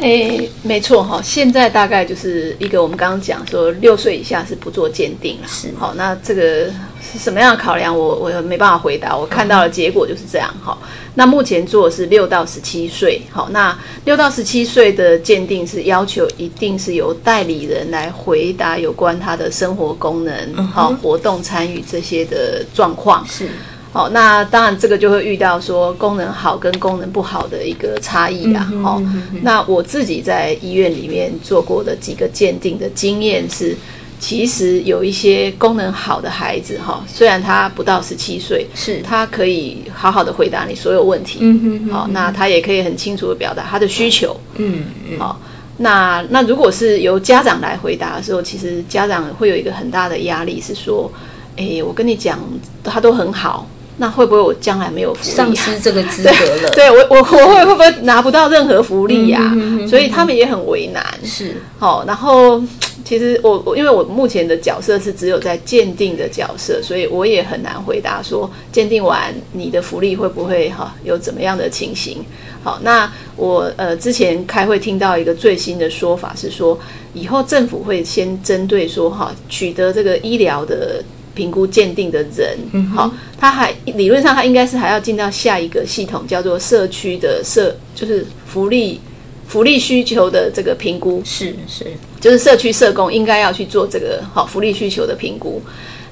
[0.00, 5.48] 诶，没错哈，现在大概就是一个我们刚刚讲说六岁以下是不做鉴定了。
[5.48, 6.66] 是好，那这个
[7.00, 7.96] 是什么样的考量？
[7.96, 9.16] 我我没办法回答。
[9.16, 10.76] 我看到的结果就是这样哈。
[11.14, 23.26] 那目前做的是六到十七岁，好，那六到十七岁的鉴定是要求一定是由代理人来回答有关他的生活功能、好、活动参与这些的状况。
[23.26, 23.48] 是
[23.96, 28.70] 好，那当然这个就会遇到说功能好跟功能不好的一个差异啊。
[28.82, 29.02] 好、
[29.40, 33.74] 那我自己在医院里面做过的几个鉴定的经验是，
[34.20, 41.38] 其实有一些功能好的孩子哈，虽然他不到十七岁，是他可以好好的回答你所有问题。
[41.40, 44.38] 嗯哼哼好，那他也可以很清楚的表达他的需求。
[44.56, 45.40] 嗯嗯好，
[45.78, 51.10] 那那如果是由家长来回答的时候，其实家长会有一个很大的压力，是说，
[51.56, 52.38] 诶，我跟你讲，
[52.84, 53.66] 他都很好，
[53.98, 55.34] 那会不会我将来没有福利、啊？
[55.34, 59.54] 丧失这个资格了，对我我我会会不会拿不到任何福利呀、
[59.88, 61.02] 所以他们也很为难。
[61.24, 62.62] 是好，然后
[63.04, 72.24] 其实我我因为我目前的角色是只有在鉴定的角色，所以我也很难回答说鉴定完你的福利会不会哈有怎么样的情形。
[72.62, 76.76] 好，那我呃之前开会听到一个最新的说法是说，
[77.14, 81.00] 以后政府会先针对说哈取得这个医疗的
[81.36, 82.58] 评估鉴定的人，
[82.92, 89.00] 好、他还理论上他应该是还要进到下一个系统，叫做社区的社，就是福利
[89.46, 91.86] 福利需求的这个评估，是是，
[92.18, 95.62] 就是社区社工应该要去做这个好福利需求的评估。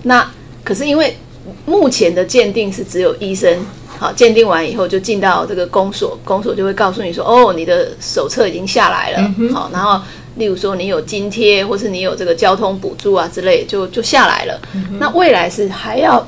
[0.02, 0.30] 那
[0.62, 1.16] 可是因为
[1.64, 3.58] 目前的鉴定是只有医生
[3.98, 10.00] 好鉴定完以后就进到这个公所，公所就会告诉你说，哦，你的手册已经下来了，好，然后
[10.37, 14.61] 例如说你有津贴，或是你有这个交通补助啊之类，就就下来了。
[14.99, 16.27] 那未来是还要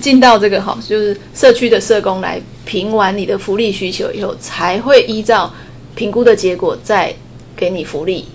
[0.00, 5.52] 进到这个哈，就是社区的社工来评完你的福利需求以后，才会依照
[5.94, 7.14] 评估的结果再
[7.56, 8.26] 给你福利。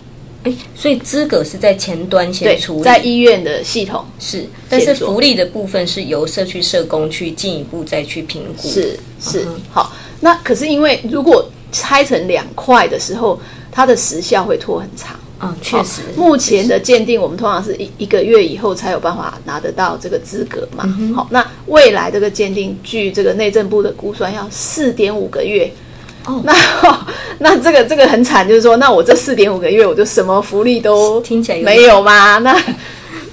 [0.44, 9.92] 哎，所以资格是在前端先对处，理，在医院的系统是，但是福利的部分是由社区社工去进一步再去评估，是是、嗯好。
[10.20, 13.40] 那可是因为如果拆成两块的时候，
[13.76, 15.16] 它的时效会拖很长。
[15.42, 20.86] 嗯，确实，目前的鉴定，我们通常是一一个月以后才有办法拿得到这个资格嘛。
[20.98, 25.70] 嗯好，那未来这个鉴定，据这个内政部的估算，要四点五个月。
[26.26, 26.56] 哦 那
[27.40, 32.38] 那这个这个很惨，就是说，那我这四点五个月，我就什么福利都听起来没有吗？
[32.38, 32.58] 那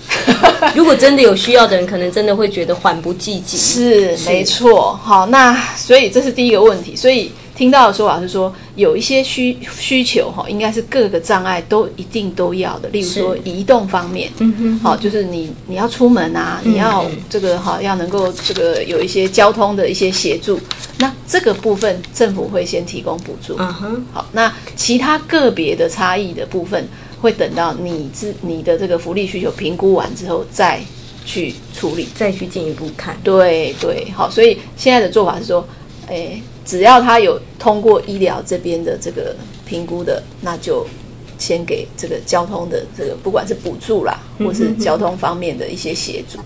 [0.75, 20.59] 如果真的有需要的人，可能真的会觉得缓不济急，是没错，好，那所以这是第一个问题，所以听到的说法是说，有一些需需求哈，应该是各个障碍都一定都要的，例如说移动方面，嗯哼，好，就是你你要出门啊，你要这个哈要能够这个有一些交通的一些协助，
[20.99, 26.89] 那这个部分政府会先提供补助，嗯哼，好，那其他个别的差异的部分，
[27.21, 30.81] 会等到你自你的这个福利需求评估完之后再
[31.25, 32.09] 去处理。
[32.15, 35.67] 再去进一步看，对对，好，所以现在的做法是说，
[36.09, 39.35] 诶，只要他有通过医疗这边的这个
[39.67, 40.87] 评估的，那就
[41.39, 46.39] 先给这个交通的这个，不管是补助啦，或是交通方面的一些协助。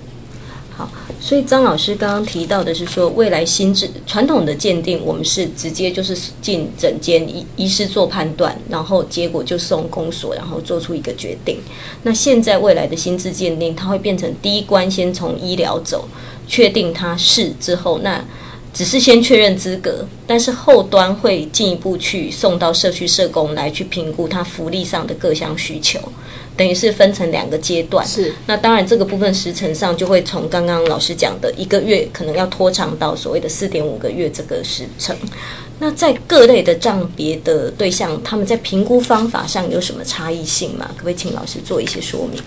[0.77, 0.87] 好，
[1.19, 11.61] 所以张老师刚刚提到的是说，未来心智传统的鉴定，我们是直接就是进诊间医医师做判断，然后结果就送公所，然后做出一个决定。
[12.03, 16.07] 那现在未来的心智鉴定，它会变成第一关先从医疗走，
[16.47, 18.23] 确定他是之后，那
[18.77, 25.99] 只是先确认资格，但是后端会进一步去送到社区社工来去评估他福利上的各项需求，
[26.55, 28.07] 等于是分成两个阶段。
[28.07, 35.17] 是那当然，这个部分时程上就会从刚刚老师讲的一个月，可能要拖长到所谓的四点五个月这个时程。
[35.79, 40.87] 那在各类的账别的对象，他们在评估方法上有什么差异性吗？
[40.91, 42.43] 可不可以请老师做一些说明？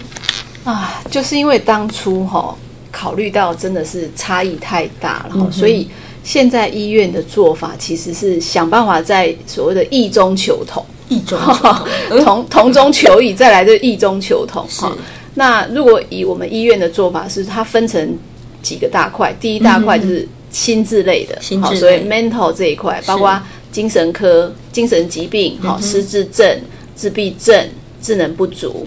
[0.63, 2.55] 啊，就是因为当初哈、
[2.91, 5.89] 考虑到真的是差异太大了哈、所以
[6.29, 10.85] 现在医院的做法其实是想办法在所谓的异中求同。
[11.07, 11.87] 异中求同。
[12.11, 14.63] 嗯 同同中求异，再来这异中求同。
[14.69, 14.81] 是。
[14.81, 14.95] 哈。
[15.33, 18.15] 那如果以我们医院的做法是，它分成
[18.61, 21.73] 几个大块，第一大块就是心智类的，心智类。
[21.73, 26.61] 好所以 mental 这一块，包括精神科、精神疾病、好失智症、
[26.93, 27.67] 自闭症、
[27.99, 28.85] 智能不足。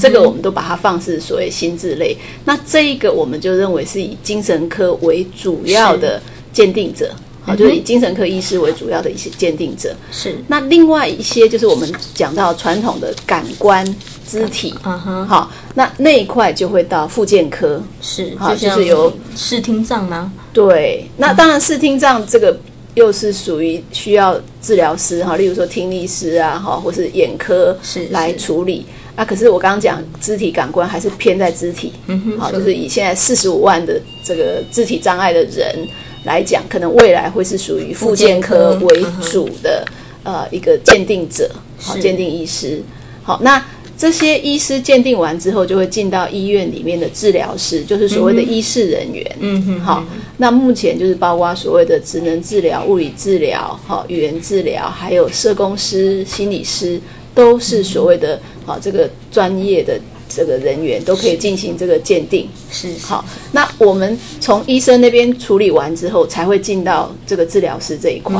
[0.00, 6.20] 这个我们都把它放是所谓心智类，那这一个我们就认为是以精神科为主要的
[6.52, 7.10] 鉴定者，
[7.42, 9.94] 好，就是以精神科医师为主要的一些鉴定者。
[10.10, 13.84] 是，那另外一些就是我们讲到传统的感官、
[14.26, 17.82] 肢体，嗯哼，好，那那一块就会到复健科。
[18.00, 20.32] 是，好就像是由视听障吗？
[20.52, 22.58] 对，那当然视听障这个
[22.94, 28.84] 又是属于需要治疗师哈，例如说听力师啊，哈，或是眼科是来处理。
[29.14, 35.76] 啊，可是我刚刚讲肢体感官还是偏在肢体，嗯哼好，就是以现在四十五万的这个肢体障碍的人
[36.24, 39.84] 来讲，可能未来会是属于复健科为主的、
[40.24, 41.50] 呃一个鉴定者，
[41.80, 42.82] 好，鉴定医师。
[43.22, 43.64] 好，那
[43.96, 49.36] 这些医师鉴定完之后，就会进到医院里面的治疗室，就是所谓的医事人员。
[49.40, 50.04] 嗯哼，好，
[50.36, 57.00] 那目前就是包括所谓的职能治疗、物理治疗、好语言治疗，还有社工师、心理师，
[57.34, 59.98] 都是所谓的好这个专业的
[60.28, 62.48] 这个人员都可以进行这个鉴定。
[62.70, 68.36] 是好，那我们从医生那边处理完之后，才会进到这个治疗师这一块。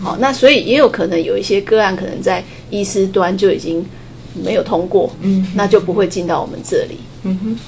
[0.00, 3.84] 好，那所以也有可能有一些个案，可能在医师端就已经
[4.34, 6.98] 没有通过，嗯，那就不会进到我们这里。
[7.24, 7.58] 嗯哼。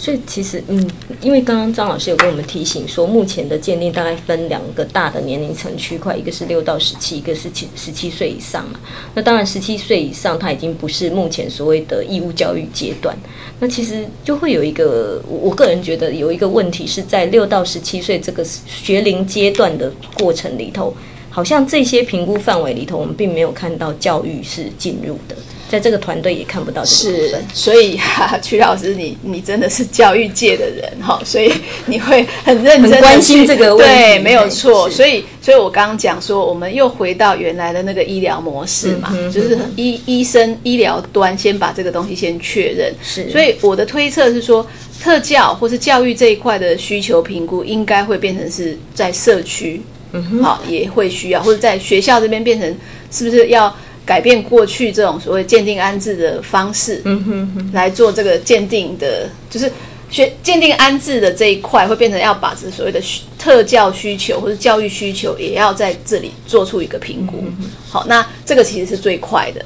[0.00, 0.88] 所以其实，嗯，
[1.20, 8.78] 因为刚刚张老师有跟我们提醒说，目前的鉴定大概分两个大的年龄层区块，一个是六到十七，一个是七十七岁以上嘛。
[9.14, 13.16] 那当然，十七岁以上他已经不是目前所谓的义务教育阶段。
[13.58, 20.94] 那其实就会有一个，我我个人觉得有一个问题是在六到十七岁这个学龄阶段的过程里头，
[21.28, 25.34] 好像这些评估范围里头，我们并没有看到教育是进入的。
[25.68, 31.52] 在这个团队也看不到这个部是分，，所以哈、 哈，曲老师你你真的是教育界的人哈，所以
[31.86, 34.88] 你会很认真地很关心去这个问题对，没有错。
[34.88, 42.92] 所以，所以我刚刚讲说，我们又回到原来的那个医疗模式嘛，就是医医生医疗端先把这个东西先确认。
[43.02, 44.66] 是所以我的推测是说，
[45.00, 52.76] 特教或是教育这一块的需求评估，应该会变成是在社区，嗯哼，好也会需要，或者在学校这边变成
[53.10, 53.74] 是不是要
[54.08, 59.70] 改变过去这种所谓鉴定安置的方式，嗯哼哼，来做这个鉴定的，就是
[60.08, 67.44] 学鉴定安置的这一块，会变成要把这所谓的需特教需求或者教育需求，也要在这里做出一个评估。
[67.90, 69.62] 好，那这个其实是最快的，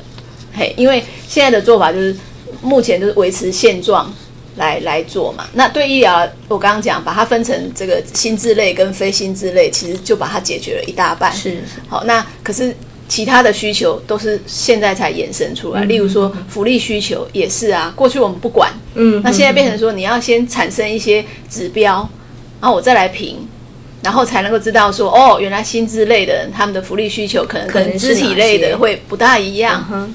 [0.53, 2.17] 嘿，因为现在的做法就是
[2.61, 4.13] 目前就是维持现状。
[4.57, 11.33] 来来做嘛，那对医疗，我刚刚讲把它分成这个心智类跟非心智类，其实就把它解决了一大半。
[11.33, 12.77] 是是好，那可是
[13.09, 22.09] 其他的需求都是现在才衍生出来，例如说福利需求也是啊，过去我们不管，嗯，那现在变成说你要先产生一些指标，
[22.61, 23.39] 然后我再来评。
[24.05, 30.13] 然后才能够知道说，哦，原来薪资类的人他们的福利需求可能可能跟肢体类的会不大一样，哼，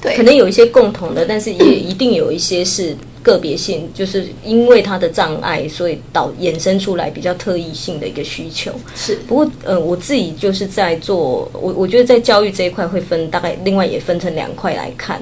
[0.00, 8.70] 对，可能有一些共同的，但是也一定有一些是个别性，就是因为他的障碍，所以导衍生出来比较特异性的一个需求。
[8.94, 15.20] 是不过，呃，我自己就是在做，我我觉得在教育这一块会分大概，另外也分成两块来看。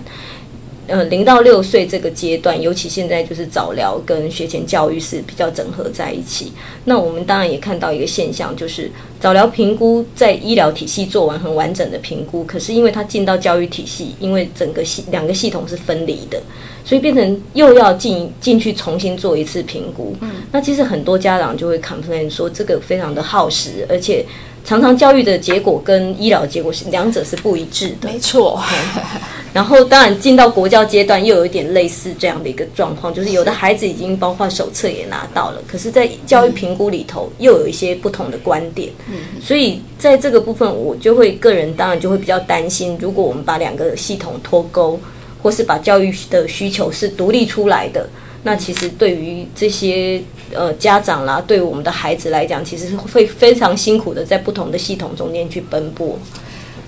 [0.88, 6.52] 呃，零到六岁这个阶段，尤其现在就是早疗跟学前教育是比较整合在一起。
[6.84, 16.42] 那我们当然也看到一个现象，就是早疗评估在医疗体系做完很完整的评估，可是因为它进到教育体系，因为整个系两个系统是分离的，
[16.84, 20.16] 所以变成又要进进去重新做一次评估。
[20.20, 24.26] 嗯，那其实很多家长就会 complain 说这个非常的耗时，而且
[24.64, 28.08] 常常教育的结果跟医疗结果是两者是不一致的。
[28.08, 28.60] 没错，
[29.52, 38.90] 然后当然进到国教阶段，又有一点类似这样的一个状况，就是有的孩子已经包括手册也拿到了，可是，在教育评估里头又有一些不同的观点。
[39.10, 44.98] 嗯，所以在这个部分，我就会个人当然就会比较担心，如果我们把两个系统脱钩，
[45.42, 48.08] 或是把教育的需求是独立出来的，
[48.44, 50.22] 那其实对于这些
[50.54, 56.18] 呃家长啦，对于我们的孩子来讲，其实是会非常辛苦的在不同的系统中间去奔波。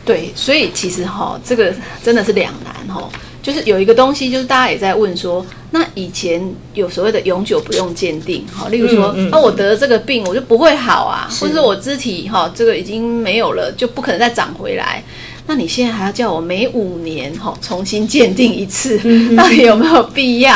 [0.05, 3.09] 对，所以其实哈，这个真的是两难哈。
[3.43, 6.43] 就是有一个东西，就是大家也在问说，那以前
[6.73, 15.05] 有所谓的永久不用鉴定，哈，例如说，嗯嗯啊，我得了这个病，我就不会好啊，或者说我肢体哈，这个已经没有了，就不可能再长回来。
[15.47, 18.99] 那你现在还要叫我每五年哈重新鉴定一次，
[19.37, 20.55] 到底有没有必要？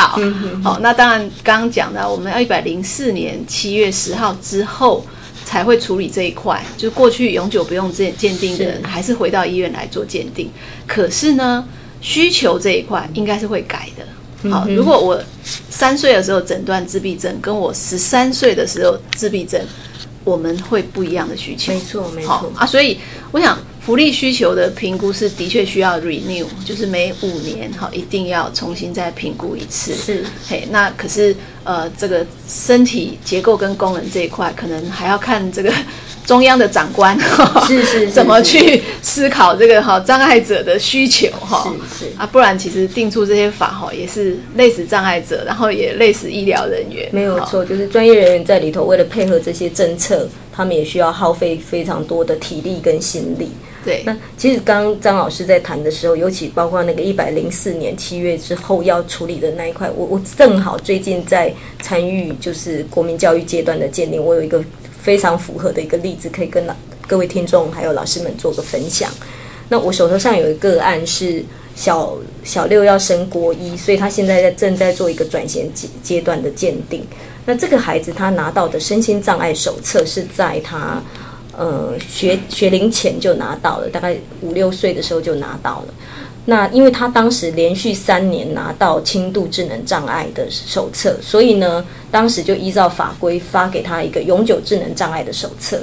[0.63, 5.05] 好，那当然刚刚讲的，我们要一百零四年七月十号之后。
[5.49, 10.47] 才会处理这一块，就是过去永久不用鉴鉴定的人，还是回到医院来做鉴定。
[10.85, 11.67] 可是呢，
[12.01, 14.51] 需求这一块应该是会改的。
[14.51, 15.19] 好，如果我
[15.71, 19.59] 三岁的时候诊断自闭症，跟我十三岁的时候自闭症，
[20.23, 21.73] 我们会不一样的需求。
[21.73, 22.53] 没错，没错。
[22.55, 22.99] 啊，所以
[23.31, 23.57] 我想
[23.89, 29.95] 福利需求的评估是的确需要 renew，就是每五年哈一定要重新再评估一次。
[29.95, 35.73] 是嘿，那可是呃，这个身体结构跟功能这一块，可能还要看这个
[36.23, 37.19] 中央的长官
[37.65, 41.73] 是是是怎么去思考这个哈障碍者的需求哈。
[41.97, 47.05] 是是啊，不然其实定出这些法哈，也是累死障碍者，然后也累死医疗人员。
[47.05, 53.49] 哈没有错，就是专业人员在里头，为了配合这些政策，他们也需要耗费非常多的体力跟心力。
[53.83, 64.61] 对，那其实刚刚张老师在谈的时候，尤其包括那个一百零四年七月之后要处理的那一块，我我正好最近在参与就是国民教育阶段的鉴定，我有一个
[65.01, 66.75] 非常符合的一个例子，可以跟老
[67.07, 69.09] 各位听众还有老师们做个分享。
[69.69, 71.43] 那我手头上有一个案是
[71.75, 77.01] 小小六要升国一，所以他现在在正在做一个转型阶阶段的鉴定。
[77.45, 81.01] 那这个孩子他拿到的身心障碍手册是在他
[81.59, 85.93] 呃学学龄前就拿到了，大概五六岁的时候就拿到了。
[86.45, 95.79] 那因为他当时连续三年拿到轻度智能障碍的手册，所以呢，当时就依照法规发给他一个永久智能障碍的手册。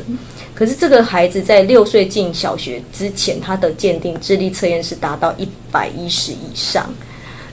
[0.54, 6.92] 可是这个孩子在六岁进小学之前，他的鉴定智力测验是达到一百一十以上。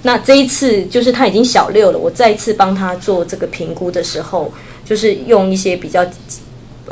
[0.01, 4.51] 那这一次就是他已经小六了，我再一次帮他做这个评估的时候，
[4.85, 6.03] 就是用一些比较。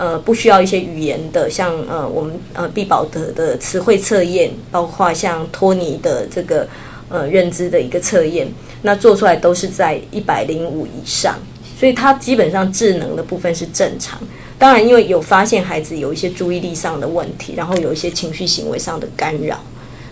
[0.01, 6.67] 呃，不需要一些语言的，像呃，我们呃毕宝德的词汇测验，包括像托尼的这个
[7.07, 8.47] 呃认知的一个测验，
[8.81, 11.37] 那做出来都是在一百零五以上，
[11.79, 14.19] 所以他基本上智能的部分是正常。
[14.57, 19.59] 当然，因为有发现孩子有一些注意力上的问题，然后有一些情绪行为上的干扰，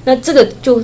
[0.05, 0.83] 那这个就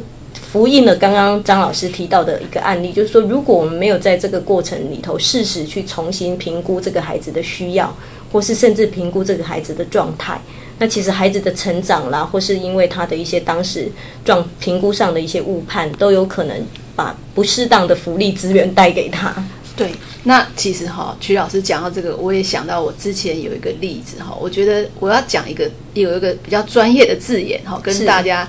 [0.52, 7.96] 呼应了刚刚张老师提到的一个案例，就是说，如果我们没有在这个过程里头适时去重新评估这个孩子的需要。
[8.36, 10.38] 或是甚至评估这个孩子的状态，
[10.78, 13.90] 那其实孩子的成长啦，或是因为他的一些当时
[14.26, 16.66] 状评估上的一些误判，都有可能
[16.98, 19.34] 把不适当的福利资源带给他。
[19.78, 19.90] 对，
[20.26, 28.46] 那其实哈，曲老师讲到这个，我也想到我之前有一个例子哈，我觉得我要讲一个有一个比较专业的字眼哈，跟大家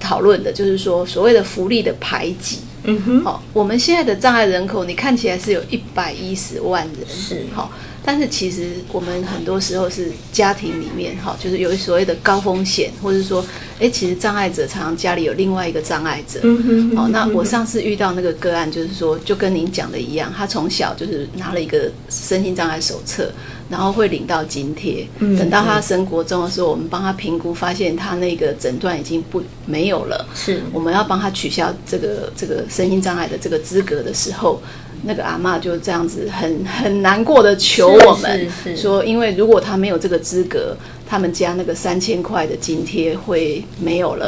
[0.00, 2.60] 讨论的，就是说所谓的福利的排挤。
[2.84, 7.70] 嗯哼，好，我们现在的障碍人口，你看起来是有一百一十万人，是好。
[8.08, 13.44] 但是其实我们很多时候是家庭里面哈，就是有所谓的高风险，或者说，
[13.78, 16.40] 哎，其实障碍者常常家里有另外一个障碍者。
[16.42, 23.30] 嗯哼好，那我上次遇到那个个案，就是说，就跟您讲的一样，他从小就是拿了一个身心障碍手册，
[23.68, 25.06] 然后会领到津贴。
[25.18, 25.36] 嗯。
[25.36, 30.26] 等到他升国中的时候，我们帮他评估，发现他那个诊断已经不没有了。
[30.34, 30.62] 是。
[30.72, 34.62] 我们要帮他取消这个这个身心障碍的这个资格的时候。
[35.02, 40.76] 那个阿妈就这样子很很难过的求我们说，因为如果他没有这个资格，
[41.08, 44.26] 他们家那个三千块的津贴会没有了。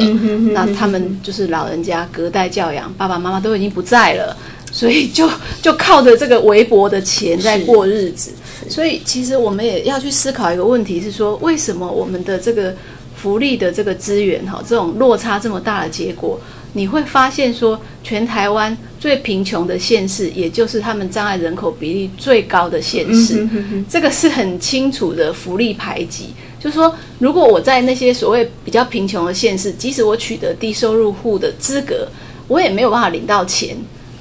[0.53, 4.37] 那他们就是老人家隔代教养，爸爸妈妈都已经不在了，
[4.73, 5.29] 所以就
[5.61, 8.33] 就靠着这个微薄的钱在过日子。
[8.69, 12.75] 所以其实我们也要去思考一个问题，是说为什么我们的这个
[13.17, 16.41] 福利的这个资源哈，这种落差这么大的结果？
[16.75, 23.49] 你会发现，说全台湾最贫穷的县市，也就是他们障碍人口比例最高的县市，
[23.89, 26.27] 这个是很清楚的福利排挤。
[26.61, 32.07] 就是说，如果我在那些所谓比较贫穷的县市，即使我取得低收入户的资格，
[32.47, 33.75] 我也没有办法领到钱。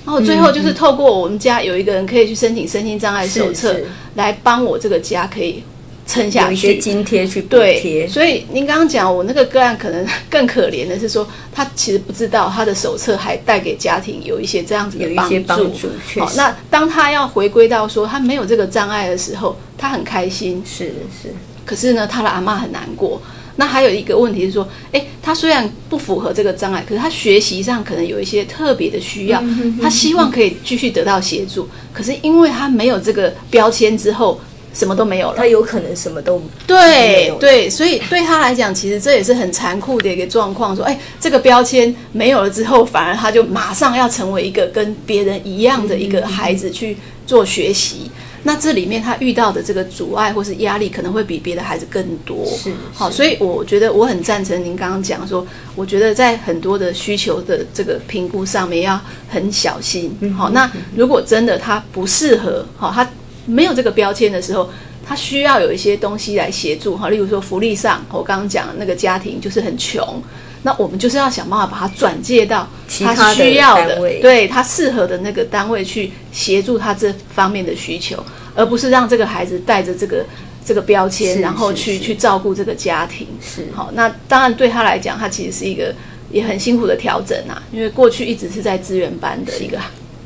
[0.06, 3.76] 然后最后就是透过我们家有一个人可以去申请身心障碍手册，
[4.16, 5.62] 来帮我这个家可以。
[6.10, 8.08] 撑下去，有一些津贴去补贴。
[8.08, 15.72] 所以您刚刚讲，我那个个案可能 更可怜的是说，他其实不知道他的手册还带给家庭有一些这样子的帮助。
[16.20, 20.64] 好，那当他要回归到说他没有这个障碍的时候，他很开心。
[20.66, 20.86] 是
[21.22, 21.32] 是。
[21.64, 23.22] 可是呢，他的阿妈很难过。
[23.58, 29.44] 那还有一个问题是说，哎，他虽然不符合这个障碍，可是他学习上可能有一些特别的需要，
[29.80, 31.70] 他希望可以继续得到协助。
[31.94, 34.42] 可是因为他没有这个标签之后。
[34.74, 40.76] 什么都没有了，他有可能什么都对对，所以对他来讲，其实这也是很残酷的一个状况。
[40.76, 46.96] 说，哎，这个标签没有了之后，反而他就马上要成为一个跟别人一样的一个孩子去
[47.26, 48.10] 做学习。
[48.44, 52.46] 那这里面他遇到的这个阻碍或是压力，可能会比别的孩子更多。
[52.46, 55.46] 是好，所以我觉得我很赞成您刚刚讲说，
[55.76, 58.98] 我觉得在很多的需求的这个评估上面要
[59.28, 60.16] 很小心。
[60.38, 63.10] 好，那如果真的他不适合，好他。
[63.50, 64.70] 没有这个标签的时候，
[65.06, 70.22] 他需要有一些东西来协助哈，例如说福利上，我刚刚讲那个家庭就是很穷，
[70.62, 72.68] 那我们就是要想办法把它转介到
[73.04, 78.24] 他需要的，对他适合的那个单位去协助他这方面的需求，
[78.54, 80.24] 而不是让这个孩子带着这个
[80.64, 83.28] 这个标签，然后去去照顾这个家庭。
[83.42, 85.92] 是好，那当然对他来讲，他其实是一个
[86.30, 89.80] 也很辛苦的调整啊，因为过去一直是在资源班的一个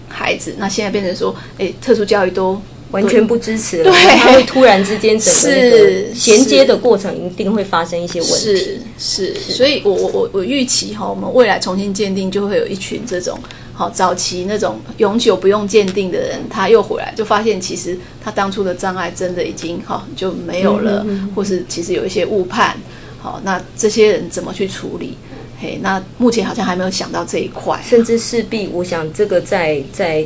[0.09, 2.61] 孩子，那现在变成说，哎，特殊教育都。
[2.93, 8.35] 完全不支持了，他会突然之间整个衔接的过程一定会发生一些问题。
[8.37, 13.37] 是是，所以我我我我预期哈，我们未来重新鉴定就会有一群这种
[13.73, 21.03] 好早期那种永久不用鉴定的人，他又回来就发现其实他当初的障碍真的已经哈就没有了，
[21.35, 22.77] 或是其实有一些误判。
[23.19, 25.17] 好，那这些人怎么去处理？
[25.59, 30.23] 嘿，那目前好像还没有想到这一块，甚至势必我想这个在在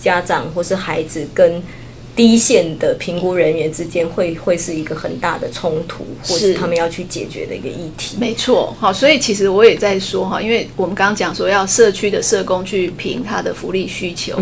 [0.00, 1.60] 家长或是孩子跟
[2.18, 8.16] 第一线的评估人员之间会会是一个很大的冲突，或是是他们要去解决的一个议题。
[8.18, 14.36] 没错，好，所以其实我也在说哈，因为我们刚刚讲说要社区的社工去评他的福利需求，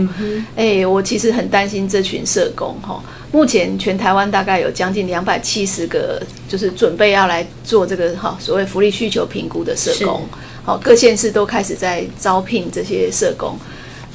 [0.57, 2.99] 哎、我其实很担心这群社工哈。
[3.31, 10.27] 目前全台湾大概有将近两百七十个，就是准备要来做这个哈所谓福利需求评估的社工，
[10.65, 13.55] 好，各县市都开始在招聘这些社工。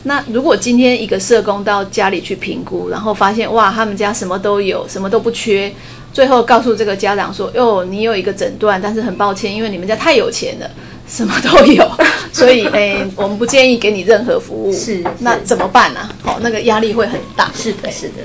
[0.03, 5.71] 那如果今天一个社工到家里去评估，然后发现哇，他们家什么都有，什么都不缺，
[6.11, 10.67] 最后告诉这个家长说：“哟，你有一个诊断，但是很抱歉，因为你们家太有钱了，
[11.07, 11.87] 什么都有，
[12.33, 16.15] 所以诶， 我们不建议给你任何服务。”是那怎么办呢、啊？
[16.23, 17.51] 好、那个压力会很大。
[17.53, 18.15] 是的，是的。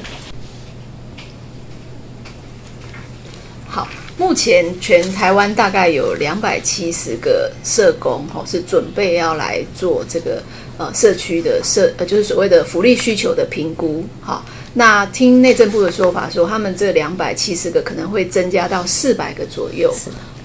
[3.69, 10.43] 好，目前全台湾大概有两百七十个社工，哦，是准备要来做这个
[10.79, 14.05] 呃社区的社呃，就是所谓的福利需求的评估。
[14.21, 19.95] 好，那听内政部的说法说，他们这两百七十个可能会增加到四百个左右。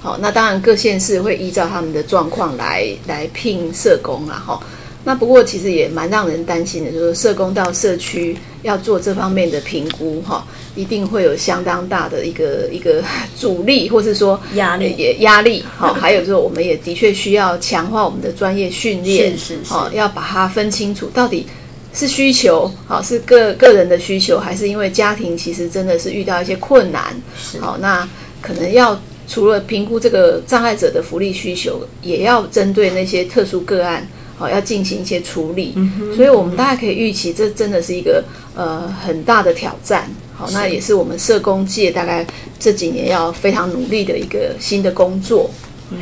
[0.02, 4.60] 好，那当然各县市会依照他们的状况来来聘社工啦，哈。
[5.04, 10.46] 那不过其实也蛮让人担心的，就是社工到社区要做这方面的评估，哈，
[10.76, 13.04] 一定会有相当大的一个 一个
[13.36, 15.94] 阻力，或是说压力也压力，哈。
[16.00, 21.46] 还有就是我们也的确需要强化我们的专业训练，是是是好，要把它分清楚到底。
[21.94, 27.14] 是需求，好是个个人的需求，还是因为家庭其实真的是遇到一些困难，
[27.60, 28.08] 好，那
[28.40, 28.98] 可能要
[29.28, 34.08] 除了评估这个障碍者的福利需求，也要针对那些特殊个案，
[34.42, 35.74] 好要进行一些处理。
[36.16, 38.24] 所以，我们大家可以预期，这真的是一个
[38.56, 40.10] 呃很大的挑战。
[40.36, 42.26] 好，那也是我们社工界大概
[42.60, 45.50] 这几年要非常努力的一个新的工作。
[45.92, 46.00] 嗯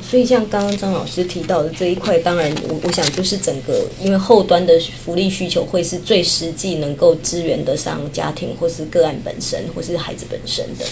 [0.00, 4.72] 所以像刚刚张老师提到的这一块，当然我我想就是整个，因为后端的
[5.04, 10.84] 福利需求会是最实际能够支援得上家庭或是个案本身或是孩子本身的。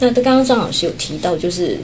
[0.00, 1.76] 那刚刚张老师有提到，就是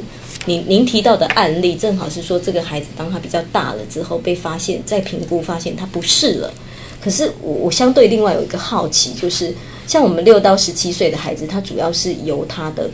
[0.47, 6.53] 您您提到的案例，正好是说这个孩子当他比较大了之后被发现，再评估发现他不是了。
[6.99, 9.55] 可是我我相对另外有一个好奇，就是
[9.87, 12.91] 像我们六到十七岁的孩子，他主要是由他的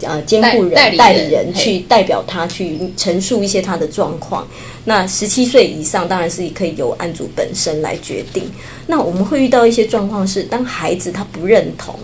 [0.00, 4.48] 呃监护人、代代理人去代表他去陈述一些他的状况。
[4.86, 8.50] 那十七岁以上当然是可以由案主本身来决定。
[8.86, 11.94] 那我们会遇到一些状况是，当孩子他不认同，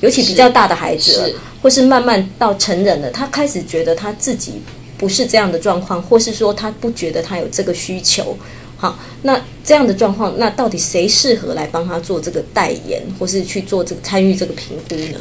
[0.00, 4.60] 尤其比较大的孩子了是，或是慢慢到成人了，他开始觉得他自己
[4.96, 8.36] 不是这样的状况，或是说他不觉得他有这个需求。
[8.76, 15.18] 好，那这样的状况，那到底谁适合来帮他做这个代言，或是去做这个参与这个评估呢？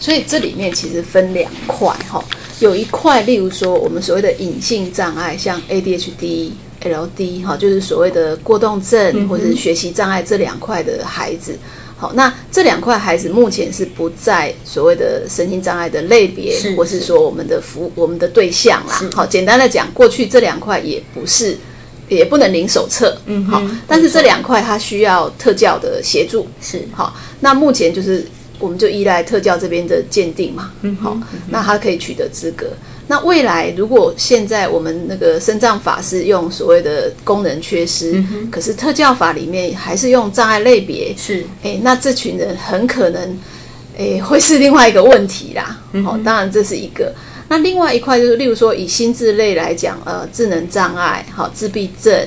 [0.00, 2.22] 所以这里面其实分两块哈，
[2.58, 6.50] 有一块，例如说我们所谓的隐性障碍，像 ADHD、
[6.82, 11.56] LD 哈，就是所谓的过动症或者是学习障碍这两块的孩子。
[11.96, 19.00] 好，那这两块孩子目前是不在所谓的神经障碍的类别，是或是说我们的服我们的对象啦。
[19.14, 21.56] 好，简单的讲，过去这两块也不是。
[22.06, 26.86] 也不能领手册，嗯，好，但是这两块它需要特教的协助，是。
[26.92, 28.22] 好，那目前就是
[28.58, 31.16] 我们就依赖特教这边的鉴定嘛，嗯，好，
[31.48, 32.66] 那他可以取得资格。
[33.06, 43.38] 那未来如果现在我们那个身障法是用所谓的功能缺失，可是特教法里面还是用障碍类别，是哎，那这群人很可能，
[43.98, 45.78] 哎，会是另外一个问题啦。
[46.06, 47.12] 哦，当然这是一个。
[47.46, 52.26] 那另外一块就是，例如说以心智类来讲，呃，智能障碍，好，自闭症，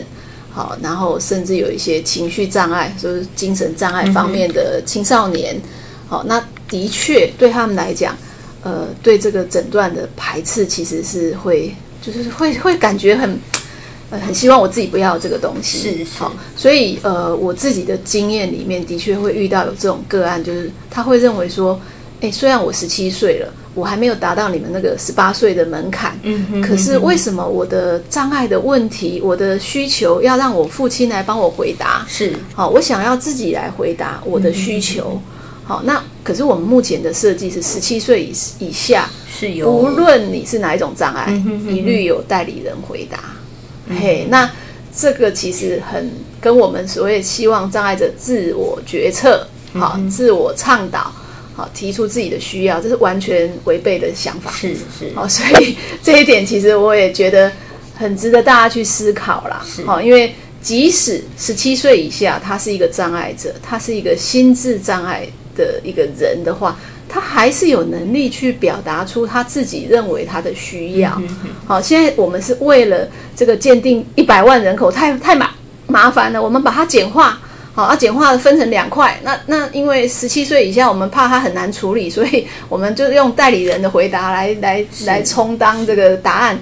[0.51, 5.59] 好，然后甚至有一些情绪障碍，就是精神障碍方面的青少年，
[6.07, 8.15] 好，那的确对他们来讲，
[8.67, 13.39] 呃，对这个诊断的排斥其实是会，就是会会感觉很。
[14.09, 21.77] 呃，很希望我自己不要这个东西，是是好，所以呃，我自己的经验里面的确会遇到有这种个案，就是他会认为说，
[22.21, 32.05] 哎，虽然我十七岁了，我还没有达到你们那个十八岁的门槛，嗯可是为什么我的障碍的问题，我的需求要让我父亲来帮我回答？
[32.07, 35.21] 是好，我想要自己来回答我的需求。
[35.67, 43.19] 好，那可是我们目前的设计是十七岁以以下，是有无论你是哪一种障碍，嗯哼哼一律有代理人回答。
[43.89, 44.49] 嘿，那
[44.95, 46.09] 这个其实很
[46.39, 51.11] 跟我们所谓希望障碍者自我决策，好、自我倡导，
[51.53, 54.49] 好提出自己的需要，这是完全违背的想法。
[54.51, 57.51] 是是好，所以这一点其实我也觉得
[57.95, 59.61] 很值得大家去思考啦。
[59.65, 65.27] 是好，因为即使十七岁以下，他是一个障碍者，他是一个心智障碍
[65.57, 66.77] 的一个人的话，
[67.09, 71.21] 他还是有能力去表达出他自己认为他的需要。
[71.65, 73.05] 好，现在我们是为了
[73.35, 75.49] 这个鉴定一百万人口太太麻
[75.87, 77.39] 麻烦了，我们把它简化。
[77.73, 79.19] 好，啊，简化分成两块。
[79.23, 86.57] 那那因为十七岁以下，我们怕他很难处理，所以我们就用代理人的回答来来来充当这个答案。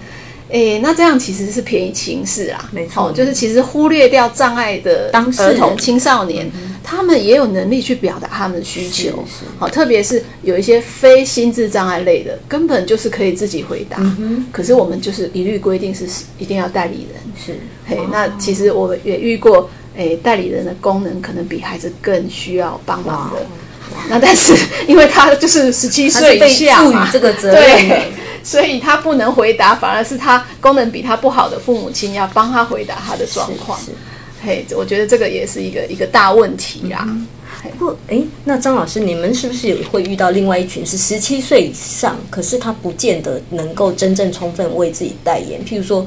[0.49, 6.51] 诶，那这样其实是便宜情势啊，没错哦就是其实忽略掉障碍的当儿童、青少年，
[6.85, 9.25] 他们也有能力去表达他们的需求。
[9.57, 13.97] 好，特别是有一些非心智障碍类的，根本就是可以自己回答。
[14.51, 16.07] 可是我们就是一律规定是
[16.37, 17.21] 一定要代理人。
[17.35, 23.45] 是嘿，那其实我也遇过，诶，代理人的功能可能比孩子更需要帮忙的。
[24.09, 24.55] 那但是
[24.87, 28.11] 因为他就是十七岁被下嘛赋予这个责任对，
[28.43, 33.79] 所以他不能回答，反而是他功能比他不好的父母亲要帮他回答他的状况。
[33.79, 33.91] 是是
[34.45, 37.07] 嘿，我觉得这个也是一个一个大问题啦。
[37.79, 45.59] 不过，哎，那张老师，你们是不是也会遇到另外一群是十七岁以上，可是他不见得能够真正充分为自己代言？
[45.65, 46.05] 譬如说，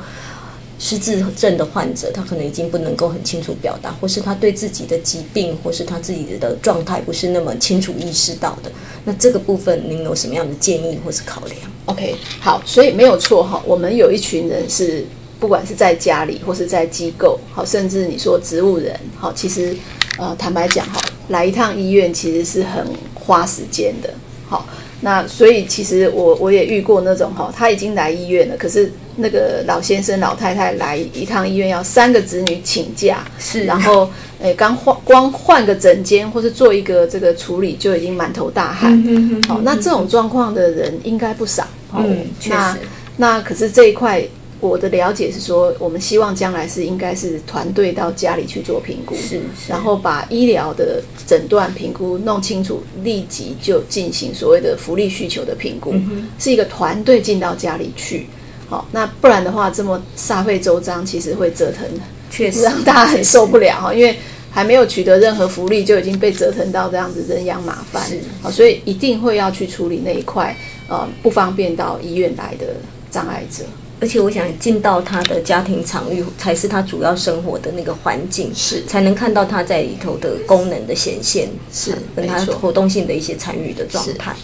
[0.78, 8.70] 失智症的患者，他可能已经不能够很清楚表达，或是他对自己的疾病或是他自己的状态不是那么清楚意识到的。
[9.05, 13.61] 那这个部分，您有什么样的建议或是考量？OK，好，所以没有错哈。
[13.66, 15.05] 我们有一群人是，
[15.39, 19.76] 不管是在家里或是在机构，好，甚至你说植物人，好，其实
[20.18, 24.11] 呃，坦白讲哈，来一趟医院其实是很花时间的。
[24.49, 24.66] 好，
[25.03, 34.11] 那所以其实我我也遇过那种哈，他已经来医院了，可是那个老先生老太太来一趟医院要三个子女请假，是然后
[34.41, 38.93] 诶刚换光换个诊间或是做一个这个处理就已经满头大汗。
[39.07, 41.62] 嗯好，那这种状况的人应该不少。
[41.93, 42.78] 哦嗯确实
[43.16, 44.22] 那可是这一块，
[44.61, 55.94] 我的了解是说，我们希望将来是应该是团队到家里去做评估，是是然后把医疗的诊断评估弄清楚，立即就进行所谓的福利需求的评估，
[56.38, 58.26] 是一个团队进到家里去。
[58.68, 61.86] 好，那不然的话，这么煞费周章，其实会折腾，
[62.30, 64.16] 确实让大家很受不了哈，因为。
[64.50, 70.56] 还没有取得任何福利，就已经被折腾到这样子人仰马翻是，好，所以一定会要去处理那一块
[70.88, 72.66] 呃不方便到医院来的
[73.11, 73.62] 障碍者。
[74.01, 78.84] 而且我想进到他的家庭场域，才是他主要生活的那个环境，是。
[78.86, 82.55] 才能看到他在里头的功能的显现，是跟他没错。
[82.55, 84.36] 活动性的一些参与的状态。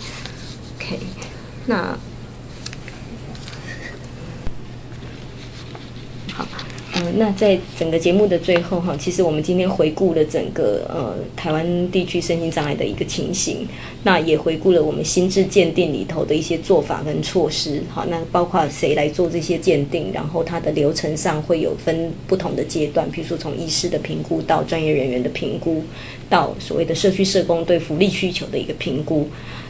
[0.77, 0.99] OK，
[1.67, 1.97] 那
[6.33, 6.47] 好，
[6.97, 13.69] 嗯、那在整个节目的最后哈，其实我们今天回顾了整个呃台湾地区身心障碍的一个情形，
[14.07, 17.83] 那也回顾了我们心智鉴定里头的一些做法跟措施。
[17.89, 25.83] 好，那包括谁来做这些鉴定，然后它的流程上会有分不同的阶段，比如说从医师的评估到专业人员的评估，
[26.29, 29.27] 到所谓的社区社工对福利需求的一个评估。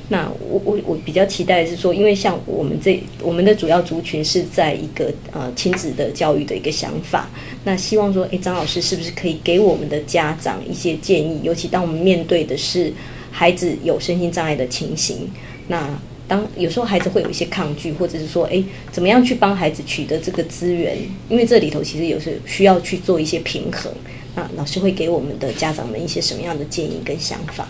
[0.08, 7.30] 那我我我比较期待的是说，因为像我们这我们的主要族群是在一个呃亲子的教育的一个想法，
[7.64, 11.40] 那希望说，诶，张老师是不是可以给我们的家长一些建议？
[11.42, 12.92] 尤其当我们面对的是
[13.36, 15.28] 孩子有身心障碍的情形，
[15.66, 15.90] 那
[16.28, 20.96] 当有时候孩子会有一些抗拒，或者是说，诶，怎么样去帮孩子取得这个资源？
[21.28, 23.92] 因为这里头其实有时需要去做一些平衡。
[24.36, 27.68] 那老师会给我们的家长们一些什么样的建议跟想法？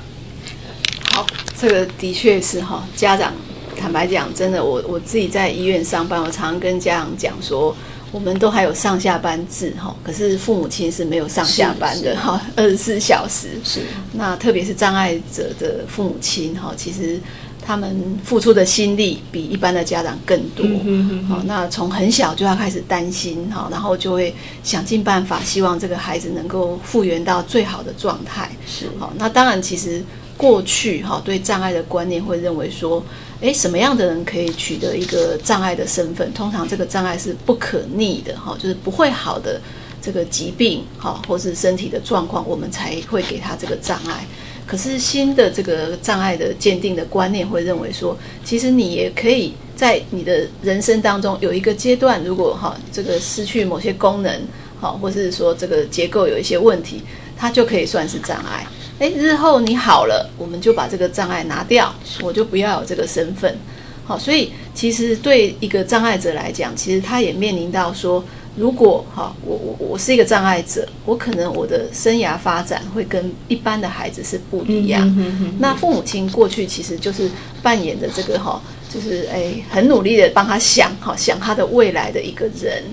[1.12, 1.26] 好，
[1.58, 3.32] 这个的确是哈，家长
[3.76, 7.74] 坦白讲，真的，我我自己在医院上班，我常常跟家长讲说，
[8.14, 13.48] 我们都还有上下班制哈，可是父母亲是没有上下班的哈，二十四小时。
[13.64, 13.80] 是
[14.12, 17.18] 那特别是障碍者的父母亲哈，其实
[17.60, 20.64] 他们付出的心力比一般的家长更多。
[21.28, 28.48] 好、那从很小就要开始担心哈，然后就会想尽办法，希望这个孩子能够复原到最好的状态。
[28.64, 30.00] 是好，那当然，其实
[30.36, 33.04] 过去哈对障碍的观念会认为说，
[33.45, 36.32] 诶，什么样的人可以取得一个障碍的身份？
[36.32, 39.61] 通常这个障碍是不可逆的哈，就是不会好的
[40.01, 44.26] 这个疾病哈，或是身体的状况，我们才会给他这个障碍。
[44.66, 54.40] 可是新的这个障碍的鉴定的观念会认为说，其实你也可以在你的人生当中有一个阶段，如果哈这个失去某些功能，
[54.80, 57.03] 好，或是说这个结构有一些问题，
[57.36, 58.66] 它就可以算是障碍。
[59.01, 61.92] 诶，日后你好了，我们就把这个障碍拿掉，
[62.22, 63.57] 我就不要有这个身份。
[64.05, 68.24] 好，所以其实对一个障碍者来讲，其实他也面临到说，
[68.55, 75.03] 如果哈，我我我是一个障碍者，我可能我的生涯发展会跟一般的孩子是不一样。
[75.59, 77.28] 那父母亲过去其实就是
[77.62, 82.84] 扮演的这个哈，就是哎很努力的帮他想哈，想他的未来的一个人。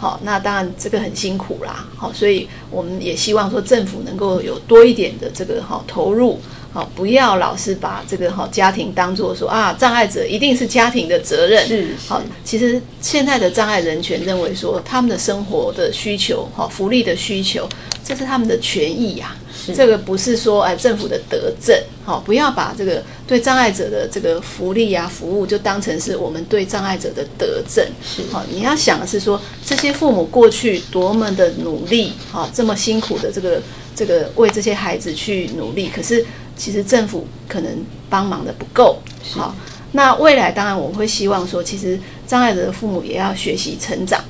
[0.00, 1.86] 好，那当然这个很辛苦啦。
[1.94, 6.40] 好，所以我们也希望说政府能够有多一点的这个好投入。
[6.72, 11.66] 好，不要老是把这个好家庭当做说啊，障碍者一定是家庭的责任。
[11.66, 17.68] 是好，其实现在的障碍人权认为说，他们的生活的需求，哈，福利的需求，
[18.02, 19.36] 这是他们的权益呀、
[19.74, 21.76] 这个不是说哎政府的德政，
[22.10, 27.86] 好，不要把这个对障碍者的这个福利啊服务就当成是我们对障碍者的德政。
[28.02, 33.62] 是好，你要想的是说，这些父母过去多么的努力，好，这么辛苦的这个
[33.94, 37.70] 这个为这些孩子去努力，可是其实政府可能
[38.08, 38.98] 帮忙的不够，
[39.30, 39.54] 好。
[39.92, 41.96] 那未来当然我会希望说，其实
[42.26, 44.20] 障碍者的父母也要学习成长。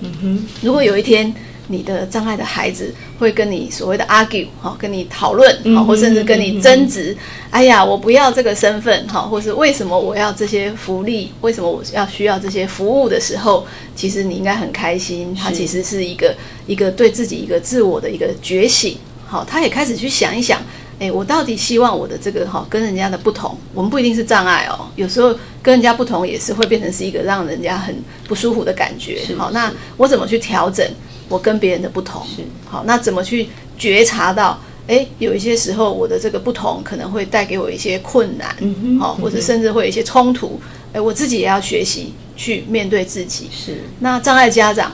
[0.00, 1.32] 嗯哼，如果有一天
[1.68, 7.16] 你的障碍的孩子会跟你所谓的 argue 哈，跟你讨论好，或甚至跟你争执，
[7.50, 16.34] 哎呀，我不要这个身份哈，或是为什么我要这些福利，为什么我要需要这些服务的时候，其实你应该很开心，他其实是一个
[16.66, 20.60] 一个对自己一个自我的一个觉醒，好，他也开始去想一想。
[21.00, 27.94] 哎，我到底希望我的这个哈跟人家的不同，我们不一定是障碍哦，有时候跟人家不同也是会变成是一个让人家很
[28.26, 29.20] 不舒服的感觉。
[29.36, 30.84] 好，那我怎么去调整
[31.28, 32.22] 我跟别人的不同？
[32.24, 34.58] 是好，那怎么去觉察到？
[34.86, 38.56] 哎，有一些时候我的这个不同可能会带给我一些困难，
[38.98, 40.58] 好，或者甚至会有一些冲突。
[40.94, 43.50] 哎，我自己也要学习去面对自己。
[43.52, 44.90] 是那障碍家长。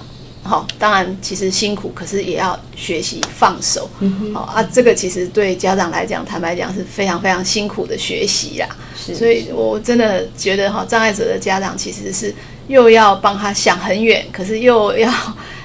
[0.46, 3.88] 好，当然其实辛苦，可是也要学习放手。
[4.34, 8.68] 好啊，这个其实对家长来讲，坦白讲是非常非常辛苦的学习啦。
[8.94, 12.34] 所以我真的觉得哈，障碍者的家长其实是
[12.68, 15.10] 又要帮他想很远，可是又要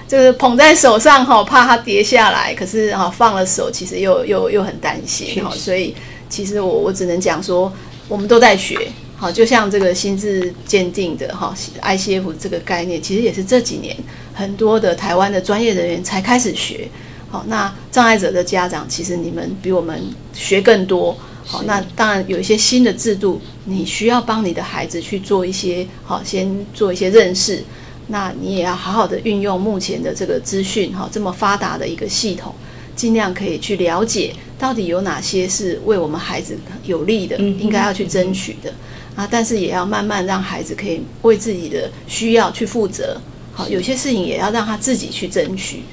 [0.09, 2.51] 就是捧在手上哈，怕它跌下来。
[2.55, 5.51] 可是哈，放了手，其实又又又很担心哈。
[5.51, 5.95] 所以
[6.27, 7.71] 其实我我只能讲说，
[8.07, 8.87] 我们都在学。
[9.15, 11.53] 好，就像这个心智鉴定的哈
[11.83, 13.95] ，ICF 这个概念，其实也是这几年
[14.33, 16.87] 很多的台湾的专业人员才开始学。
[17.29, 20.01] 好，那障碍者的家长，其实你们比我们
[20.33, 21.15] 学更多。
[21.45, 27.63] 好，那当然有一些新的制度，你需要帮你的孩子去做一些好，先做一些认识。
[28.09, 32.53] 那你也要好好的运用目前的这个资讯哈，这么发达的一个系统，
[32.95, 38.73] 尽量可以去了解到底有哪些是为我们孩子有利的，应该要去争取的。
[39.15, 43.19] 啊，但是也要慢慢让孩子可以为自己的需要去负责。
[43.53, 45.83] 好，有些事情也要让他自己去争取。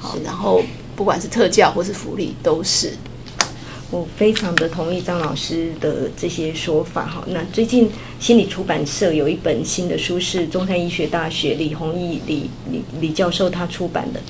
[0.00, 0.62] 好，然后
[0.94, 2.92] 不管是特教或是福利，都是。
[3.90, 7.24] 我非常的同意张老师的这些说法哈。
[7.28, 14.20] 那最近心理出版社有一本新的书，是中山医学大学李弘毅李李李教授他出版的。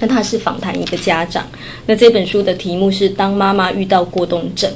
[0.00, 1.46] 那他是访谈一个家长。
[1.86, 4.68] 那这本书的题目是《当妈妈遇到过动症》。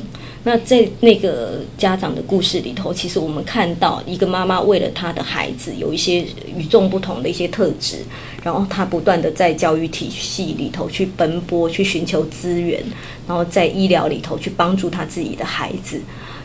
[0.47, 6.24] 那在那个家长的故事里头，其实我们看到一个妈妈为了她的孩子有一些
[6.57, 7.97] 与众不同的一些特质，
[8.44, 12.80] 然后她不断的在教育体系里头去奔波，去寻求资源，
[13.26, 16.01] 然后在医疗里头去帮助她自己的孩子。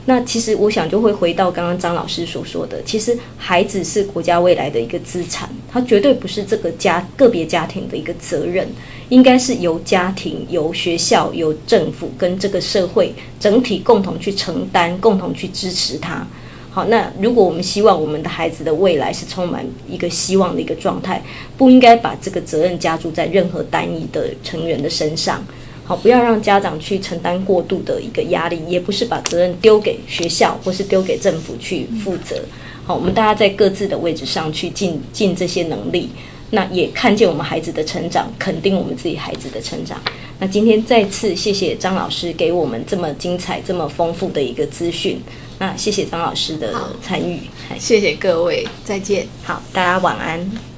[0.05, 8.67] 那其实我想就会回到刚刚张老师所说的，其实孩子是国家未来的一个资产，他绝对不是这个家个别家庭的一个责任，
[9.09, 16.25] 应该是由家庭、由学校、由政府跟这个社会整体共同去承担、共同去支持他。
[16.71, 21.21] 好，那如果我们希望我们的孩子的未来是充满一个希望的一个状态，
[21.57, 25.45] 不应该把这个责任加注在任何单一的成员的身上。
[25.83, 32.41] 好，不要让家长去承担过度的一个压力，也不是把责任丢给学校或是丢给政府去负责。
[32.85, 36.09] 好，我们大家在各自的位置上去尽尽这些能力，
[36.51, 39.99] 那也看见我们孩子的成长，肯定我们自己孩子的成长。
[40.39, 45.21] 那今天再次谢谢张老师给我们这么精彩、这么丰富的一个资讯。
[45.59, 46.73] 那谢谢张老师的
[47.03, 47.41] 参与，
[47.77, 49.27] 谢谢各位，再见。
[49.43, 50.70] 好，大家晚安。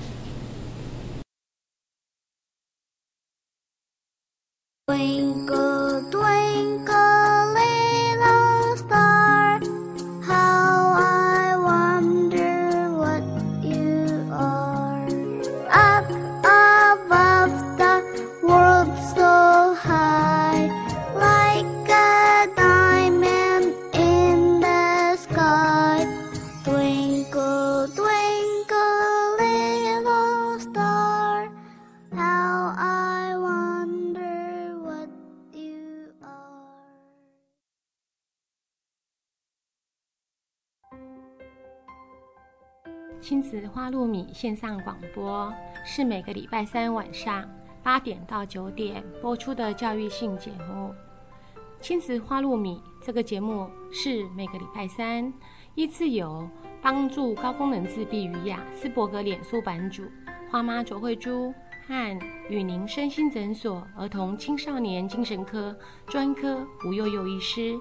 [43.84, 45.54] 花露米线上广播
[45.84, 47.46] 是每个礼拜三晚上
[47.84, 50.96] 八点到九点播出的教育性节目。
[51.82, 55.34] 亲子花露米这个节目是每个礼拜三
[55.76, 56.50] 依次由
[56.82, 60.04] 帮助高功能自闭与雅斯伯格脸书版主
[60.50, 61.54] 花妈卓慧珠
[61.86, 62.20] 和
[62.50, 65.78] 与您身心诊所儿童青少年精神科
[66.08, 67.78] 专科吴幼幼医师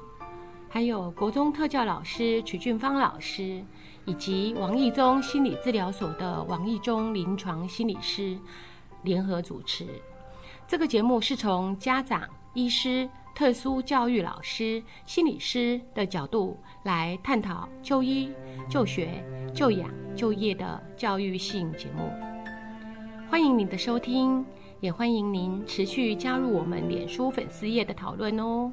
[0.68, 3.64] 还有国中特教老师曲俊芳老师，
[4.04, 8.36] 以及王义中心理治疗所的王义中临床心理师
[9.02, 9.86] 联合主持。
[10.66, 18.30] 这个节目是从家长、医师、特殊教育老师、心理师的角度来探讨就医、
[18.68, 19.22] 就学、
[19.54, 22.10] 就养、就业的教育性节目。
[23.30, 24.44] 欢迎您的收听，
[24.80, 28.72] 也欢迎您持续加入我们脸书粉丝页的讨论哦。